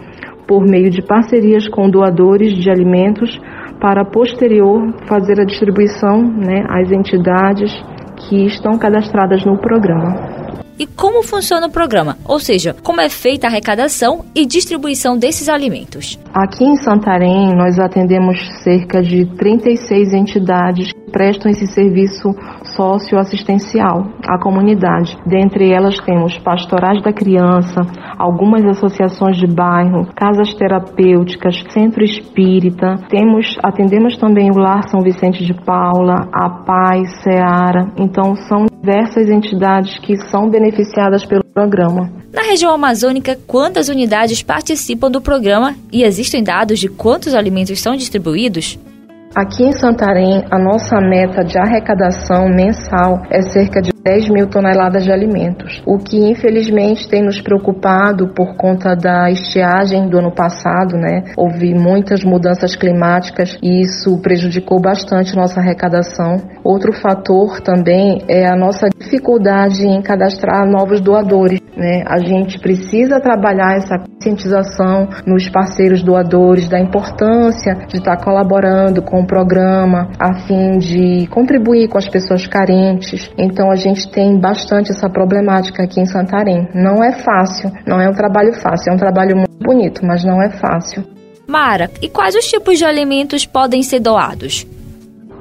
por 0.45 0.65
meio 0.69 0.89
de 0.89 1.01
parcerias 1.01 1.69
com 1.69 1.89
doadores 1.89 2.53
de 2.57 2.69
alimentos 2.69 3.39
para 3.79 4.03
posterior 4.03 4.93
fazer 5.07 5.39
a 5.39 5.45
distribuição 5.45 6.21
né, 6.21 6.65
às 6.67 6.91
entidades 6.91 7.71
que 8.27 8.45
estão 8.45 8.77
cadastradas 8.77 9.45
no 9.45 9.57
programa 9.57 10.42
e 10.77 10.85
como 10.85 11.23
funciona 11.23 11.67
o 11.67 11.71
programa, 11.71 12.17
ou 12.25 12.39
seja, 12.39 12.75
como 12.83 13.01
é 13.01 13.09
feita 13.09 13.47
a 13.47 13.49
arrecadação 13.49 14.25
e 14.35 14.45
distribuição 14.45 15.17
desses 15.17 15.49
alimentos. 15.49 16.19
Aqui 16.33 16.63
em 16.63 16.75
Santarém, 16.77 17.55
nós 17.55 17.79
atendemos 17.79 18.37
cerca 18.63 19.01
de 19.01 19.25
36 19.37 20.13
entidades 20.13 20.93
prestam 21.13 21.51
esse 21.51 21.67
serviço 21.67 22.35
socioassistencial 22.75 24.03
à 24.27 24.41
comunidade. 24.41 25.15
Dentre 25.25 25.71
elas 25.71 25.95
temos 25.99 26.37
pastorais 26.39 27.01
da 27.03 27.13
criança, 27.13 27.81
algumas 28.17 28.65
associações 28.65 29.37
de 29.37 29.47
bairro, 29.47 30.07
casas 30.15 30.53
terapêuticas, 30.55 31.63
centro 31.69 32.03
espírita. 32.03 32.97
Temos, 33.07 33.55
atendemos 33.63 34.17
também 34.17 34.49
o 34.49 34.57
Lar 34.57 34.89
São 34.89 35.01
Vicente 35.01 35.45
de 35.45 35.53
Paula, 35.53 36.27
a 36.33 36.49
Paz, 36.49 37.21
Seara. 37.21 37.91
Então 37.97 38.35
são 38.35 38.65
diversas 38.81 39.29
entidades 39.29 39.99
que 39.99 40.17
são 40.29 40.49
beneficiadas 40.49 41.23
pelo 41.25 41.43
programa. 41.53 42.09
Na 42.33 42.41
região 42.41 42.73
amazônica, 42.73 43.37
quantas 43.45 43.87
unidades 43.89 44.41
participam 44.41 45.11
do 45.11 45.21
programa 45.21 45.75
e 45.91 46.03
existem 46.03 46.43
dados 46.43 46.79
de 46.79 46.89
quantos 46.89 47.35
alimentos 47.35 47.79
são 47.79 47.95
distribuídos? 47.95 48.79
Aqui 49.35 49.63
em 49.63 49.71
Santarém, 49.71 50.45
a 50.51 50.59
nossa 50.59 51.01
meta 51.01 51.43
de 51.43 51.57
arrecadação 51.57 52.47
mensal 52.49 53.23
é 53.31 53.41
cerca 53.41 53.81
de 53.81 53.92
10 54.03 54.29
mil 54.29 54.47
toneladas 54.47 55.05
de 55.05 55.11
alimentos, 55.11 55.81
o 55.85 55.97
que 55.97 56.17
infelizmente 56.17 57.07
tem 57.07 57.23
nos 57.23 57.39
preocupado 57.39 58.33
por 58.33 58.57
conta 58.57 58.95
da 58.95 59.31
estiagem 59.31 60.09
do 60.09 60.19
ano 60.19 60.31
passado, 60.31 60.97
né? 60.97 61.23
Houve 61.37 61.73
muitas 61.73 62.21
mudanças 62.23 62.75
climáticas 62.75 63.57
e 63.63 63.81
isso 63.81 64.21
prejudicou 64.21 64.81
bastante 64.81 65.35
nossa 65.35 65.61
arrecadação. 65.61 66.35
Outro 66.63 66.91
fator 66.91 67.61
também 67.61 68.21
é 68.27 68.45
a 68.45 68.57
nossa 68.57 68.89
dificuldade 68.89 69.87
em 69.87 70.01
cadastrar 70.01 70.67
novos 70.69 70.99
doadores, 70.99 71.61
né? 71.75 72.03
A 72.05 72.19
gente 72.19 72.59
precisa 72.59 73.21
trabalhar 73.21 73.77
essa 73.77 73.97
conscientização 73.97 75.07
nos 75.25 75.49
parceiros 75.49 76.03
doadores 76.03 76.67
da 76.67 76.79
importância 76.79 77.75
de 77.87 77.97
estar 77.97 78.17
colaborando 78.17 79.01
com 79.01 79.21
o 79.21 79.27
programa 79.27 80.09
a 80.19 80.33
fim 80.45 80.77
de 80.77 81.27
contribuir 81.27 81.87
com 81.87 81.97
as 81.97 82.07
pessoas 82.07 82.47
carentes. 82.47 83.29
Então 83.37 83.71
a 83.71 83.75
gente 83.75 83.92
tem 84.11 84.39
bastante 84.39 84.91
essa 84.91 85.09
problemática 85.09 85.83
aqui 85.83 85.99
em 85.99 86.05
Santarém. 86.05 86.67
Não 86.73 87.03
é 87.03 87.11
fácil, 87.11 87.71
não 87.85 87.99
é 87.99 88.09
um 88.09 88.13
trabalho 88.13 88.53
fácil, 88.53 88.91
é 88.91 88.95
um 88.95 88.97
trabalho 88.97 89.35
muito 89.35 89.57
bonito, 89.59 90.05
mas 90.05 90.23
não 90.23 90.41
é 90.41 90.49
fácil. 90.49 91.03
Mara, 91.47 91.89
e 92.01 92.09
quais 92.09 92.35
os 92.35 92.45
tipos 92.45 92.77
de 92.77 92.85
alimentos 92.85 93.45
podem 93.45 93.83
ser 93.83 93.99
doados? 93.99 94.65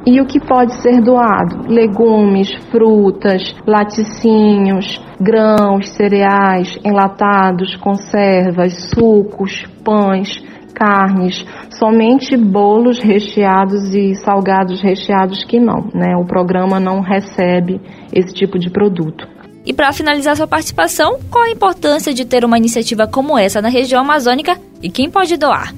E 0.05 0.21
o 0.21 0.27
que 0.27 0.41
pode 0.41 0.81
ser 0.83 1.01
doado? 1.01 1.69
Legumes, 1.69 2.53
frutas, 2.71 3.55
laticínios, 3.65 5.01
grãos, 5.21 5.91
cereais, 5.91 6.77
enlatados, 6.85 7.77
conservas, 7.77 8.91
sucos, 8.91 9.65
pães, 9.85 10.43
carnes, 10.75 11.45
somente 11.79 12.37
bolos 12.37 12.99
recheados 12.99 13.95
e 13.95 14.17
salgados 14.17 14.81
recheados 14.81 15.45
que 15.45 15.61
não, 15.61 15.88
né? 15.95 16.17
O 16.17 16.25
programa 16.25 16.81
não 16.81 17.01
recebe 17.01 17.81
esse 18.12 18.35
tipo 18.35 18.59
de 18.59 18.71
produto. 18.71 19.29
E 19.65 19.73
para 19.73 19.93
finalizar 19.93 20.37
sua 20.37 20.49
participação, 20.49 21.21
qual 21.31 21.45
a 21.45 21.51
importância 21.51 22.12
de 22.12 22.25
ter 22.25 22.45
uma 22.45 22.59
iniciativa 22.59 23.07
como 23.07 23.38
essa 23.38 23.62
na 23.62 23.69
região 23.69 24.01
amazônica 24.01 24.59
e 24.83 24.91
quem 24.91 25.09
pode 25.09 25.37
doar? 25.37 25.73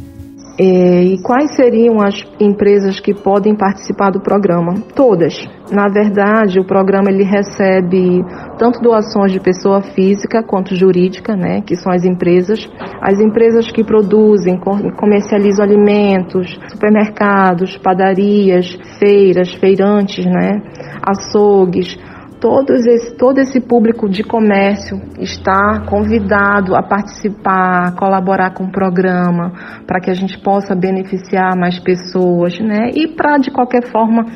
É, 0.58 1.02
e 1.02 1.20
quais 1.20 1.56
seriam 1.56 2.00
as 2.00 2.14
empresas 2.38 3.00
que 3.00 3.12
podem 3.12 3.56
participar 3.56 4.10
do 4.10 4.20
programa? 4.20 4.74
Todas. 4.94 5.34
Na 5.72 5.88
verdade, 5.88 6.60
o 6.60 6.64
programa 6.64 7.10
ele 7.10 7.24
recebe 7.24 8.22
tanto 8.56 8.80
doações 8.80 9.32
de 9.32 9.40
pessoa 9.40 9.80
física 9.82 10.44
quanto 10.44 10.76
jurídica, 10.76 11.34
né, 11.34 11.60
que 11.62 11.74
são 11.74 11.90
as 11.90 12.04
empresas, 12.04 12.68
as 13.00 13.18
empresas 13.18 13.72
que 13.72 13.82
produzem, 13.82 14.60
comercializam 14.96 15.64
alimentos, 15.64 16.56
supermercados, 16.68 17.76
padarias, 17.78 18.78
feiras, 19.00 19.52
feirantes, 19.54 20.24
né, 20.24 20.62
açougues, 21.02 21.98
todos 22.44 22.84
esse, 22.84 23.16
todo 23.16 23.38
esse 23.38 23.58
público 23.58 24.06
de 24.06 24.22
comércio 24.22 25.00
está 25.18 25.80
convidado 25.88 26.76
a 26.76 26.82
participar, 26.82 27.88
a 27.88 27.92
colaborar 27.92 28.52
com 28.52 28.64
o 28.64 28.70
programa, 28.70 29.50
para 29.86 29.98
que 29.98 30.10
a 30.10 30.14
gente 30.14 30.38
possa 30.40 30.74
beneficiar 30.74 31.56
mais 31.56 31.78
pessoas, 31.78 32.60
né? 32.60 32.90
E 32.94 33.08
para, 33.08 33.38
de 33.38 33.50
qualquer 33.50 33.90
forma, 33.90 34.26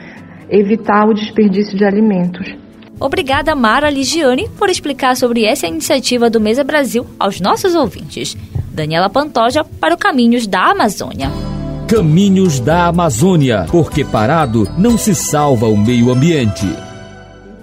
evitar 0.48 1.06
o 1.06 1.12
desperdício 1.12 1.76
de 1.76 1.84
alimentos. 1.84 2.50
Obrigada, 2.98 3.54
Mara 3.54 3.90
Ligiane, 3.90 4.48
por 4.58 4.70
explicar 4.70 5.14
sobre 5.14 5.44
essa 5.44 5.66
iniciativa 5.66 6.30
do 6.30 6.40
Mesa 6.40 6.64
Brasil 6.64 7.04
aos 7.20 7.42
nossos 7.42 7.74
ouvintes. 7.74 8.34
Daniela 8.72 9.10
Pantoja 9.10 9.64
para 9.64 9.94
o 9.94 9.98
Caminhos 9.98 10.46
da 10.46 10.70
Amazônia. 10.70 11.30
Caminhos 11.86 12.58
da 12.58 12.86
Amazônia, 12.86 13.66
porque 13.70 14.02
parado 14.02 14.66
não 14.78 14.96
se 14.96 15.14
salva 15.14 15.66
o 15.66 15.76
meio 15.76 16.10
ambiente. 16.10 16.87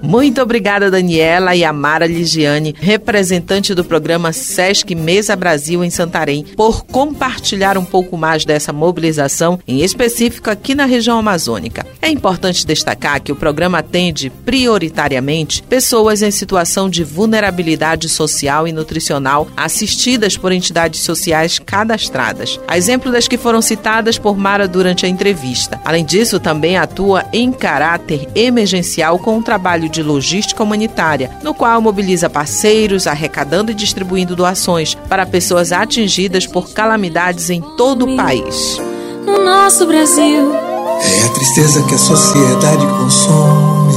Muito 0.05 0.39
obrigada, 0.39 0.91
Daniela 0.91 1.55
e 1.55 1.63
Amara 1.63 2.05
Ligiane, 2.05 2.75
representante 2.79 3.73
do 3.73 3.83
programa 3.83 4.31
Sesc 4.31 4.93
Mesa 4.93 5.35
Brasil 5.35 5.83
em 5.83 5.89
Santarém, 5.89 6.45
por 6.55 6.85
compartilhar 6.85 7.75
um 7.75 7.83
pouco 7.83 8.15
mais 8.15 8.45
dessa 8.45 8.71
mobilização, 8.71 9.59
em 9.67 9.81
específico 9.81 10.51
aqui 10.51 10.75
na 10.75 10.85
região 10.85 11.17
amazônica. 11.17 11.87
É 11.99 12.07
importante 12.07 12.67
destacar 12.67 13.19
que 13.19 13.31
o 13.31 13.35
programa 13.35 13.79
atende 13.79 14.29
prioritariamente 14.29 15.63
pessoas 15.63 16.21
em 16.21 16.29
situação 16.29 16.87
de 16.87 17.03
vulnerabilidade 17.03 18.07
social 18.07 18.67
e 18.67 18.71
nutricional 18.71 19.47
assistidas 19.57 20.37
por 20.37 20.51
entidades 20.51 21.01
sociais 21.01 21.57
cadastradas, 21.57 22.59
a 22.67 22.77
exemplo 22.77 23.11
das 23.11 23.27
que 23.27 23.39
foram 23.39 23.59
citadas 23.59 24.19
por 24.19 24.37
Mara 24.37 24.67
durante 24.67 25.03
a 25.03 25.09
entrevista. 25.09 25.81
Além 25.83 26.05
disso, 26.05 26.39
também 26.39 26.77
atua 26.77 27.25
em 27.33 27.51
caráter 27.51 28.27
emergencial 28.35 29.17
com 29.17 29.39
o 29.39 29.43
trabalho 29.43 29.94
de 29.95 30.03
logística 30.03 30.61
humanitária, 30.61 31.31
no 31.41 31.53
qual 31.53 31.81
mobiliza 31.81 32.29
parceiros, 32.29 33.07
arrecadando 33.07 33.71
e 33.71 33.73
distribuindo 33.73 34.35
doações 34.35 34.93
para 35.07 35.25
pessoas 35.25 35.71
atingidas 35.71 36.45
por 36.45 36.69
calamidades 36.71 37.49
em 37.49 37.61
todo 37.61 38.05
o 38.05 38.15
país. 38.15 38.77
No 39.25 39.43
nosso 39.43 39.87
Brasil. 39.87 40.53
É 40.53 41.25
a 41.25 41.29
tristeza 41.29 41.83
que 41.83 41.95
a 41.95 41.97
sociedade 41.97 42.85
consome. 42.85 43.93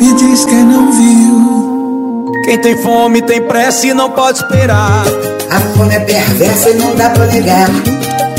Me 0.00 0.14
diz 0.14 0.44
quem 0.44 0.64
não 0.64 0.92
viu. 0.92 2.32
Quem 2.44 2.58
tem 2.58 2.76
fome 2.82 3.22
tem 3.22 3.42
pressa 3.42 3.86
e 3.88 3.94
não 3.94 4.10
pode 4.10 4.38
esperar. 4.38 5.04
A 5.50 5.60
fome 5.76 5.94
é 5.94 6.00
perversa 6.00 6.70
e 6.70 6.74
não 6.74 6.94
dá 6.94 7.10
pra 7.10 7.26
negar. 7.26 7.68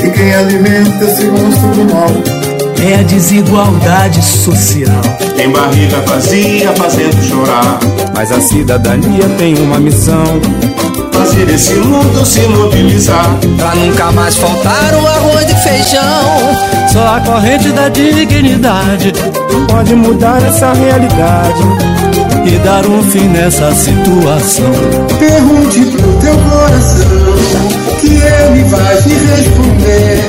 E 0.04 0.10
quem 0.10 0.34
alimenta 0.34 1.06
esse 1.06 1.26
monstro 1.26 1.70
do 1.70 1.94
mal 1.94 2.51
é 2.82 2.96
a 2.96 3.04
desigualdade 3.04 4.22
social. 4.24 5.02
Tem 5.36 5.50
barriga 5.52 5.98
vazia 6.08 6.74
fazendo 6.76 7.24
chorar. 7.24 7.80
Mas 8.16 8.32
a 8.32 8.42
cidadania 8.42 9.30
tem 9.38 9.56
uma 9.56 9.80
missão: 9.80 10.24
fazer 11.12 11.48
esse 11.50 11.76
mundo 11.76 12.26
se 12.26 12.42
mobilizar. 12.42 13.38
Pra 13.58 13.76
nunca 13.76 14.12
mais 14.12 14.36
faltar 14.36 14.96
o 14.96 15.08
arroz 15.08 15.50
e 15.50 15.56
feijão. 15.56 16.92
Só 16.92 17.16
a 17.16 17.22
corrente 17.22 17.70
da 17.72 17.88
dignidade 17.90 19.14
pode 19.70 19.96
mudar 19.96 20.42
essa 20.44 20.74
realidade 20.74 21.64
e 22.46 22.58
dar 22.60 22.86
um 22.88 23.04
fim 23.04 23.28
nessa 23.28 23.74
situação. 23.76 24.72
Pergunte 25.20 25.80
pro 25.98 26.14
teu 26.20 26.36
coração 26.38 27.31
que 28.02 28.08
ele 28.08 28.64
vai 28.66 28.98
te 28.98 29.10
responder. 29.10 30.20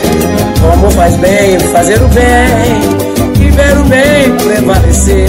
Como 0.61 0.91
faz 0.93 1.17
bem 1.17 1.59
fazer 1.73 2.01
o 2.03 2.09
bem 2.09 3.45
e 3.45 3.51
ver 3.51 3.79
o 3.79 3.85
bem 3.85 4.37
prevalecer. 4.37 5.29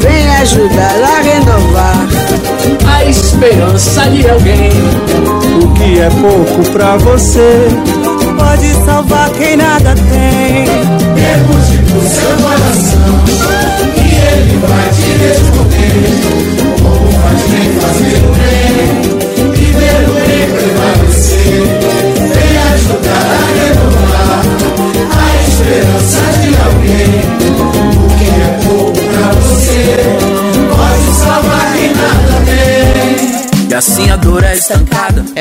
Vem 0.00 0.36
ajudar 0.36 0.94
a 1.04 1.22
renovar 1.22 2.08
a 2.86 3.04
esperança 3.04 4.02
de 4.10 4.28
alguém. 4.28 4.70
O 5.62 5.68
que 5.74 6.00
é 6.00 6.08
pouco 6.10 6.70
pra 6.72 6.96
você 6.96 7.68
pode 8.38 8.84
salvar 8.84 9.30
quem 9.30 9.56
nada 9.56 9.94
tem. 9.94 10.66
Pergunte 11.14 11.78
pro 11.90 12.00
seu 12.08 12.36
coração 12.42 12.79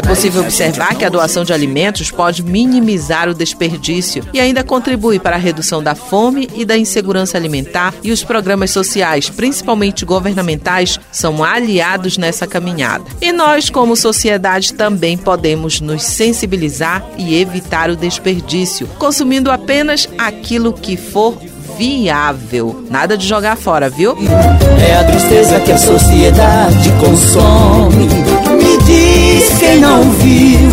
possível 0.09 0.41
observar 0.41 0.95
que 0.95 1.05
a 1.05 1.09
doação 1.09 1.43
de 1.43 1.53
alimentos 1.53 2.09
pode 2.09 2.41
minimizar 2.41 3.29
o 3.29 3.33
desperdício 3.33 4.25
e 4.33 4.39
ainda 4.39 4.63
contribui 4.63 5.19
para 5.19 5.35
a 5.35 5.39
redução 5.39 5.83
da 5.83 5.93
fome 5.93 6.49
e 6.55 6.65
da 6.65 6.75
insegurança 6.75 7.37
alimentar 7.37 7.93
e 8.01 8.11
os 8.11 8.23
programas 8.23 8.71
sociais, 8.71 9.29
principalmente 9.29 10.05
governamentais, 10.05 10.99
são 11.11 11.43
aliados 11.43 12.17
nessa 12.17 12.47
caminhada. 12.47 13.05
E 13.21 13.31
nós, 13.31 13.69
como 13.69 13.95
sociedade, 13.95 14.73
também 14.73 15.15
podemos 15.15 15.79
nos 15.79 16.01
sensibilizar 16.01 17.05
e 17.15 17.39
evitar 17.39 17.91
o 17.91 17.95
desperdício, 17.95 18.87
consumindo 18.97 19.51
apenas 19.51 20.09
aquilo 20.17 20.73
que 20.73 20.97
for 20.97 21.37
viável. 21.77 22.83
Nada 22.89 23.15
de 23.15 23.27
jogar 23.27 23.55
fora, 23.55 23.89
viu? 23.91 24.17
É 24.85 24.97
a 24.97 25.03
tristeza 25.03 25.59
que 25.59 25.71
a 25.71 25.77
sociedade 25.77 26.89
consome. 26.99 28.07
Me 28.57 28.77
diz 28.85 29.48
quem 29.59 29.79
não 29.79 30.09
viu. 30.11 30.69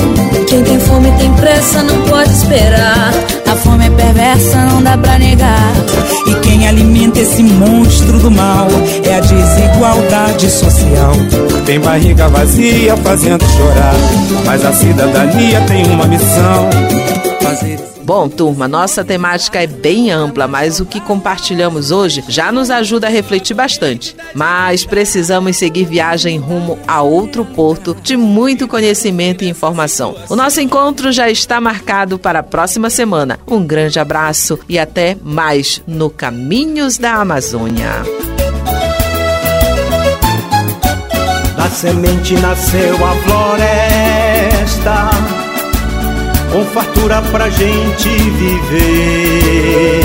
Quem 0.46 0.62
tem 0.62 0.79
fome 0.81 1.11
tem 1.18 1.33
pressa, 1.35 1.83
não 1.83 2.01
pode 2.03 2.31
esperar. 2.31 3.12
A 3.46 3.57
fome 3.57 3.87
é 3.87 3.90
perversa, 3.90 4.64
não 4.66 4.83
dá 4.83 4.96
pra 4.96 5.18
negar. 5.18 5.72
E 6.27 6.35
quem 6.37 6.66
alimenta 6.68 7.20
esse 7.20 7.42
monstro 7.42 8.18
do 8.18 8.31
mal 8.31 8.68
é 9.05 9.16
a 9.16 9.20
desigualdade 9.20 10.51
social. 10.51 11.12
Tem 11.64 11.81
barriga 11.81 12.29
vazia 12.29 12.96
fazendo 12.99 13.44
chorar, 13.57 13.94
mas 14.44 14.64
a 14.64 14.72
cidadania 14.72 15.61
tem 15.62 15.85
uma 15.87 16.07
missão. 16.07 16.70
Fazer 17.42 17.96
Bom, 18.07 18.29
turma, 18.29 18.69
nossa 18.69 19.05
temática 19.05 19.61
é 19.61 19.66
bem 19.66 20.12
ampla, 20.12 20.47
mas 20.47 20.79
o 20.79 20.87
que 20.87 21.01
compartilhamos 21.01 21.90
hoje 21.90 22.23
já 22.29 22.53
nos 22.53 22.71
ajuda 22.71 23.09
a 23.09 23.11
refletir 23.11 23.53
bastante. 23.53 24.14
Mas 24.33 24.85
precisamos 24.85 25.57
seguir 25.57 25.87
viagem 25.87 26.38
rumo 26.38 26.79
a 26.87 27.03
outro 27.03 27.45
porto 27.45 27.97
de 28.01 28.16
muito 28.16 28.69
conhecimento 28.69 29.42
e 29.42 29.49
informação. 29.49 30.14
O 30.29 30.37
nosso 30.37 30.61
encontro 30.61 31.11
já 31.11 31.29
está 31.29 31.61
marcado 31.61 32.16
para 32.16 32.38
a 32.38 32.45
próxima 32.45 32.90
semana. 32.90 33.40
Um 33.45 33.66
grande 33.66 33.99
abraço 33.99 34.57
e 34.69 34.79
até 34.79 35.16
mais 35.21 35.83
no 35.85 36.09
Caminhos 36.09 36.99
da 36.99 37.14
Amazônia. 37.14 37.90
Da 41.57 41.69
semente 41.71 42.35
nasceu 42.35 43.05
a 43.05 43.16
floresta 43.27 45.11
com 46.53 46.65
fartura 46.67 47.23
pra 47.31 47.49
gente 47.51 48.09
viver. 48.09 50.01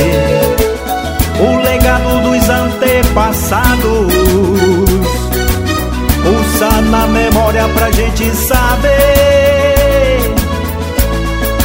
O 1.39 1.57
legado 1.63 2.21
dos 2.21 2.49
antepassados 2.49 4.13
pulsa 6.23 6.81
na 6.81 7.07
memória 7.07 7.67
pra 7.69 7.91
gente 7.91 8.29
saber. 8.35 8.91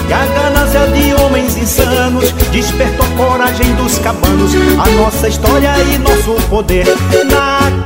Que 0.07 0.13
a 0.13 0.25
ganância 0.25 0.87
de 0.89 1.15
homens 1.23 1.57
insanos 1.57 2.33
despertou 2.53 3.05
a 3.05 3.11
coragem 3.17 3.75
dos 3.75 3.99
cabanos, 3.99 4.53
a 4.55 4.89
nossa 5.01 5.29
história 5.29 5.75
e 5.93 5.99
nosso 5.99 6.35
poder 6.49 6.87
na 7.31 7.85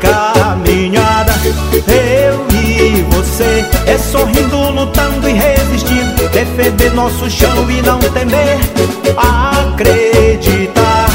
Eu 1.87 2.47
e 2.53 3.03
você 3.11 3.65
é 3.87 3.97
sorrindo, 3.99 4.71
lutando 4.71 5.29
e 5.29 5.33
resistindo, 5.33 6.29
defender 6.31 6.93
nosso 6.95 7.31
chão 7.31 7.71
e 7.71 7.81
não 7.83 7.99
temer, 7.99 8.59
acreditar 9.17 11.07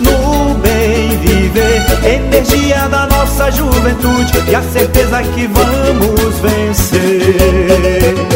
no 0.00 0.54
bem 0.54 1.18
viver, 1.18 1.84
energia 2.04 2.88
da 2.88 3.06
nossa 3.06 3.50
juventude 3.50 4.32
e 4.48 4.54
a 4.54 4.62
certeza 4.62 5.22
que 5.22 5.46
vamos 5.46 6.38
vencer. 6.38 8.35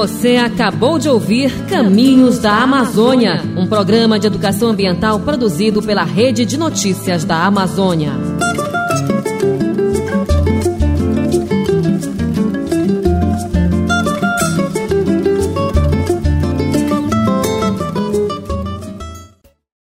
Você 0.00 0.36
acabou 0.36 0.98
de 0.98 1.10
ouvir 1.10 1.52
Caminhos 1.68 2.38
da 2.38 2.62
Amazônia, 2.62 3.42
um 3.54 3.66
programa 3.66 4.18
de 4.18 4.26
educação 4.26 4.70
ambiental 4.70 5.20
produzido 5.20 5.82
pela 5.82 6.04
Rede 6.04 6.46
de 6.46 6.56
Notícias 6.56 7.22
da 7.22 7.44
Amazônia. 7.44 8.29